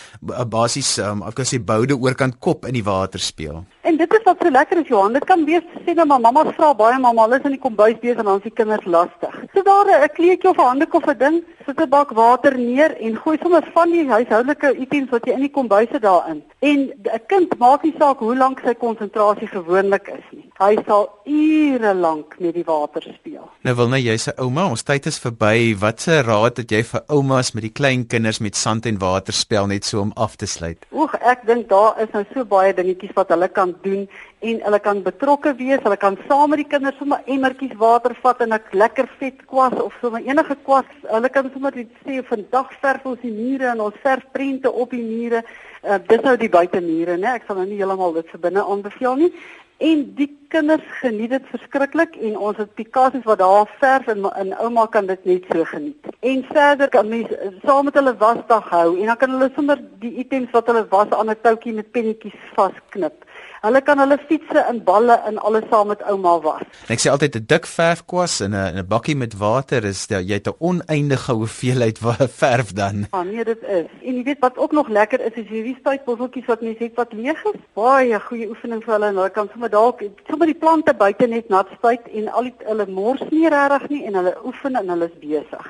basies 0.50 0.98
um, 0.98 1.24
ek 1.24 1.36
kan 1.36 1.46
sê 1.46 1.63
boude 1.63 1.96
oorkant 1.96 2.39
kop 2.39 2.65
in 2.65 2.74
die 2.74 2.84
water 2.84 3.20
speel. 3.20 3.65
En 3.82 3.98
dit 3.98 4.13
is 4.13 4.24
wat 4.24 4.38
so 4.41 4.50
lekker 4.50 4.78
is 4.78 4.88
Johan. 4.88 5.13
Dit 5.13 5.24
kan 5.26 5.46
wees 5.46 5.63
sê 5.86 5.94
nou 5.98 6.06
maar 6.06 6.20
mamma 6.22 6.44
vra 6.54 6.70
baie 6.78 7.00
mamma, 7.02 7.24
hulle 7.26 7.39
is 7.39 7.48
in 7.50 7.56
die 7.56 7.62
kombuis 7.63 7.98
besig 8.04 8.20
en 8.22 8.30
dan 8.30 8.38
is 8.38 8.46
die 8.46 8.54
kinders 8.60 8.86
lastig. 8.86 9.39
So 9.54 9.63
daar 9.65 9.89
'n 9.89 10.13
kleedjie 10.17 10.50
of 10.50 10.58
'n 10.58 10.67
handdoek 10.70 10.94
of 10.94 11.08
'n 11.08 11.17
ding, 11.17 11.41
sit 11.65 11.82
'n 11.82 11.89
bak 11.89 12.12
water 12.12 12.58
neer 12.58 12.96
en 13.00 13.17
gooi 13.17 13.38
sommer 13.41 13.63
van 13.74 13.91
die 13.91 14.08
huishoudelike 14.08 14.76
items 14.78 15.10
wat 15.10 15.26
jy 15.26 15.34
in 15.34 15.48
die 15.48 15.56
kombuis 15.58 15.89
het 15.89 16.02
daarin. 16.02 16.44
En 16.60 16.80
'n 16.94 17.26
kind 17.28 17.58
maak 17.58 17.84
nie 17.84 17.96
saak 17.98 18.20
hoe 18.20 18.38
lank 18.38 18.60
sy 18.60 18.74
konsentrasie 18.74 19.48
gewoonlik 19.48 20.08
is 20.08 20.28
nie. 20.32 20.51
Hy 20.62 20.76
sal 20.86 21.08
ure 21.26 21.91
lank 21.97 22.36
met 22.38 22.54
die 22.54 22.65
water 22.67 23.02
speel. 23.02 23.47
Nou 23.65 23.71
wil 23.80 23.88
nou 23.89 23.97
jy 23.97 24.13
sê 24.21 24.34
ouma, 24.38 24.67
ons 24.69 24.84
tyd 24.86 25.08
is 25.10 25.17
verby. 25.17 25.71
Watse 25.82 26.19
raad 26.21 26.60
het 26.62 26.69
jy 26.69 26.84
vir 26.86 27.02
oumas 27.10 27.50
met 27.56 27.65
die 27.65 27.71
klein 27.74 28.04
kinders 28.06 28.38
met 28.45 28.60
sand 28.60 28.86
en 28.86 29.00
water 29.02 29.34
speel 29.34 29.71
net 29.71 29.89
so 29.89 30.04
om 30.04 30.12
af 30.13 30.36
te 30.38 30.45
sluit? 30.45 30.86
Oeg, 30.93 31.15
ek 31.26 31.47
dink 31.50 31.65
daar 31.71 31.97
is 32.04 32.13
nou 32.13 32.21
so 32.30 32.45
baie 32.45 32.76
dingetjies 32.78 33.15
wat 33.17 33.34
hulle 33.34 33.50
kan 33.50 33.74
doen 33.82 34.04
en 34.45 34.60
hulle 34.67 34.80
kan 34.86 35.02
betrokke 35.02 35.56
wees. 35.58 35.82
Hulle 35.82 35.97
kan 35.97 36.19
saam 36.28 36.54
met 36.54 36.62
die 36.62 36.67
kinders 36.76 37.00
sommer 37.02 37.26
emmertjies 37.26 37.74
water 37.82 38.13
vat 38.21 38.45
en 38.45 38.54
'n 38.54 38.62
lekker 38.84 39.10
vet 39.17 39.41
kwas 39.50 39.74
of 39.82 39.97
sommer 40.02 40.21
enige 40.21 40.56
kwas. 40.62 40.86
Hulle 41.10 41.30
kan 41.30 41.50
sommer 41.54 41.74
sê 41.74 42.21
vandag 42.21 42.69
verf 42.86 43.06
ons 43.06 43.21
die 43.26 43.34
mure 43.34 43.65
en 43.74 43.82
ons 43.82 43.97
verf 44.04 44.30
prente 44.32 44.69
op 44.69 44.91
die 44.91 45.02
mure. 45.02 45.41
Uh, 45.82 45.97
dis 46.08 46.21
nou 46.21 46.38
die 46.38 46.50
buitemure, 46.50 47.17
né? 47.17 47.34
Ek 47.34 47.43
sal 47.47 47.56
nou 47.56 47.65
nie 47.65 47.82
heeltemal 47.82 48.13
dit 48.13 48.30
vir 48.30 48.39
binne 48.39 48.62
aanbeveel 48.62 49.15
nie. 49.15 49.34
En 49.82 50.02
die 50.15 50.28
kinders 50.54 50.84
geniet 51.00 51.32
dit 51.34 51.46
verskriklik 51.50 52.17
en 52.28 52.36
ons 52.38 52.58
het 52.62 52.74
Picasso's 52.78 53.24
wat 53.26 53.39
daar 53.41 53.70
verf 53.80 54.10
en 54.13 54.28
in 54.44 54.52
ouma 54.62 54.84
kan 54.94 55.08
dit 55.10 55.24
net 55.26 55.48
so 55.50 55.63
geniet. 55.72 56.10
En 56.20 56.44
verder 56.52 56.89
kan 56.94 57.10
mens 57.10 57.32
saam 57.63 57.88
met 57.89 57.98
hulle 57.98 58.13
wasdag 58.20 58.67
hou 58.70 59.00
en 59.00 59.10
dan 59.10 59.17
kan 59.17 59.34
hulle 59.34 59.50
sommer 59.56 59.82
die 60.04 60.12
items 60.22 60.54
wat 60.54 60.70
hulle 60.70 60.86
was 60.91 61.15
aan 61.17 61.34
'n 61.34 61.41
toutjie 61.41 61.74
met 61.74 61.91
pennetjies 61.91 62.38
vasknip. 62.54 63.26
Hulle 63.62 63.78
kan 63.86 64.00
hulle 64.02 64.15
fietsse 64.26 64.62
in 64.71 64.80
balle 64.82 65.19
en 65.30 65.36
alles 65.38 65.65
saam 65.69 65.91
met 65.91 66.00
ouma 66.10 66.32
was. 66.41 66.63
Ek 66.89 67.02
sê 67.04 67.12
altyd 67.12 67.36
'n 67.38 67.45
dik 67.45 67.67
verfkwas 67.69 68.39
in 68.41 68.56
'n 68.58 68.80
'n 68.82 68.88
bakkie 68.89 69.15
met 69.15 69.38
water 69.38 69.86
is 69.86 70.08
jy 70.10 70.34
het 70.34 70.47
'n 70.47 70.58
oneindige 70.60 71.34
hoeveelheid 71.34 72.00
verf 72.41 72.74
dan. 72.74 73.06
Ja, 73.12 73.21
nee, 73.24 73.43
dit 73.45 73.62
is. 73.62 73.86
En 74.02 74.15
jy 74.17 74.24
weet 74.24 74.39
wat 74.39 74.58
ook 74.58 74.71
nog 74.71 74.88
lekker 74.88 75.21
is, 75.21 75.34
is 75.34 75.47
hierdie 75.47 75.78
spuitbotteltjies 75.80 76.45
wat 76.45 76.62
mense 76.62 76.84
het 76.84 76.95
wat 76.95 77.13
leeg 77.13 77.43
is. 77.54 77.60
Baie 77.74 78.19
goeie 78.19 78.50
oefening 78.50 78.82
vir 78.84 78.93
hulle 78.93 79.08
en 79.08 79.15
hulle 79.15 79.30
kan 79.30 79.50
sommer 79.52 79.69
dalk 79.69 80.02
sommer 80.30 80.47
die 80.47 80.62
plante 80.63 80.93
buite 80.93 81.28
net 81.28 81.50
nat 81.50 81.67
spuit 81.78 82.08
en 82.13 82.34
al 82.34 82.43
die 82.43 82.56
hulle 82.65 82.88
mors 82.89 83.21
nie 83.30 83.50
regtig 83.50 83.89
nie 83.89 84.06
en 84.06 84.13
hulle 84.15 84.36
oefen 84.43 84.76
en 84.76 84.89
hulle 84.89 85.06
is 85.06 85.19
besig. 85.21 85.65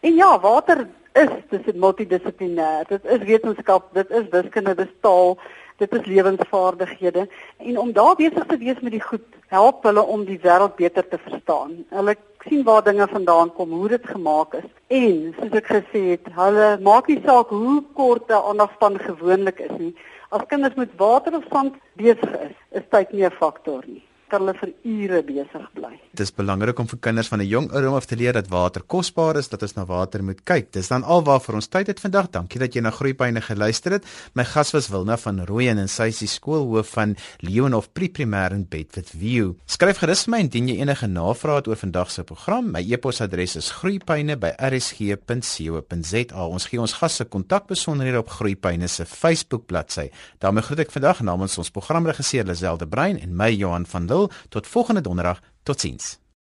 En 0.00 0.14
ja, 0.14 0.40
water 0.40 0.86
is 1.12 1.30
dis 1.50 1.74
multidissiplinêr. 1.74 2.88
Dit 2.88 3.04
is 3.04 3.22
wetenskap, 3.26 3.92
dit 3.92 4.10
is 4.10 4.28
wiskunde, 4.30 4.74
dit 4.74 4.86
is 4.86 5.00
taal 5.00 5.36
dit 5.78 5.92
is 5.94 6.06
lewensvaardighede 6.06 7.28
en 7.58 7.78
om 7.78 7.92
daar 7.92 8.16
besig 8.18 8.46
te 8.46 8.58
wees 8.58 8.80
met 8.80 8.92
die 8.96 9.02
goed 9.02 9.36
help 9.54 9.86
hulle 9.86 10.02
om 10.02 10.24
die 10.24 10.40
wêreld 10.42 10.74
beter 10.76 11.06
te 11.08 11.18
verstaan. 11.22 11.84
Hulle 11.94 12.16
sien 12.48 12.64
waar 12.66 12.82
dinge 12.82 13.06
vandaan 13.08 13.52
kom, 13.54 13.70
hoe 13.70 13.88
dit 13.88 14.06
gemaak 14.06 14.58
is 14.58 14.68
en 14.88 15.34
soos 15.38 15.56
ek 15.62 15.70
gesê 15.76 16.04
het, 16.12 16.32
hulle 16.34 16.68
maak 16.82 17.08
nie 17.08 17.20
saak 17.24 17.54
hoe 17.54 17.78
kort 17.94 18.30
'n 18.30 18.44
aandagspan 18.50 18.98
gewoonlik 18.98 19.62
is 19.70 19.76
nie. 19.78 19.94
As 20.30 20.46
kinders 20.48 20.74
met 20.74 20.96
water 20.96 21.36
of 21.36 21.44
sand 21.52 21.74
besig 21.96 22.32
is, 22.48 22.56
is 22.70 22.84
tyd 22.90 23.12
nie 23.12 23.24
'n 23.24 23.38
faktor 23.40 23.82
nie 23.86 24.07
kan 24.30 24.40
hulle 24.42 24.54
vir 24.58 24.72
ure 24.84 25.22
besig 25.26 25.66
bly. 25.74 25.94
Dit 26.12 26.20
is 26.26 26.34
belangrik 26.34 26.78
om 26.78 26.86
vir 26.90 26.98
kinders 26.98 27.28
van 27.28 27.40
'n 27.40 27.48
jong 27.48 27.70
ouderdom 27.70 27.94
af 27.94 28.06
te 28.06 28.16
leer 28.16 28.32
dat 28.32 28.48
water 28.48 28.82
kosbaar 28.82 29.36
is, 29.36 29.48
dat 29.48 29.62
ons 29.62 29.74
na 29.74 29.84
water 29.84 30.22
moet 30.22 30.44
kyk. 30.44 30.72
Dis 30.72 30.88
dan 30.88 31.04
alwaar 31.04 31.40
vir 31.40 31.54
ons 31.54 31.66
tyd 31.66 31.86
het 31.86 32.00
vandag. 32.00 32.30
Dankie 32.30 32.60
dat 32.60 32.74
jy 32.74 32.80
na 32.80 32.90
Groepyne 32.90 33.40
geluister 33.40 33.92
het. 33.92 34.04
My 34.34 34.44
gas 34.44 34.72
was 34.72 34.88
Wilna 34.88 35.16
van 35.16 35.44
Rooyen 35.44 35.78
en 35.78 35.88
sy 35.88 36.02
is 36.08 36.18
die 36.18 36.28
skoolhoof 36.28 36.88
van 36.88 37.16
Leonhof 37.40 37.92
Pre-primêr 37.92 38.52
in 38.52 38.66
Bedford 38.68 39.08
View. 39.08 39.52
Skryf 39.66 39.98
gerus 39.98 40.24
vir 40.24 40.30
my 40.30 40.38
indien 40.38 40.68
jy 40.68 40.80
enige 40.80 41.06
navrae 41.06 41.56
het 41.56 41.68
oor 41.68 41.76
vandag 41.76 42.10
se 42.10 42.24
program. 42.24 42.70
My 42.72 42.92
e-posadres 42.92 43.56
is 43.56 43.70
groepyne@rsg.co.za. 43.70 46.46
Ons 46.46 46.66
gee 46.66 46.80
ons 46.80 46.92
gasse 46.92 47.24
kontakbesonderhede 47.24 48.18
op 48.18 48.30
Groepyne 48.30 48.88
se 48.88 49.04
Facebook 49.04 49.66
bladsy. 49.66 50.10
daarmee 50.38 50.62
groet 50.62 50.78
ek 50.78 50.90
vandag 50.90 51.20
namens 51.20 51.58
ons 51.58 51.70
programregisseur 51.70 52.44
Lazelle 52.44 52.78
de 52.78 52.86
Bruin 52.86 53.20
en 53.20 53.36
my 53.36 53.52
Johan 53.52 53.86
van 53.86 54.06
Lille. 54.06 54.17
Tot 54.48 54.66
volgende 54.66 55.00
donderdag. 55.00 55.40
Totsiens. 55.62 56.18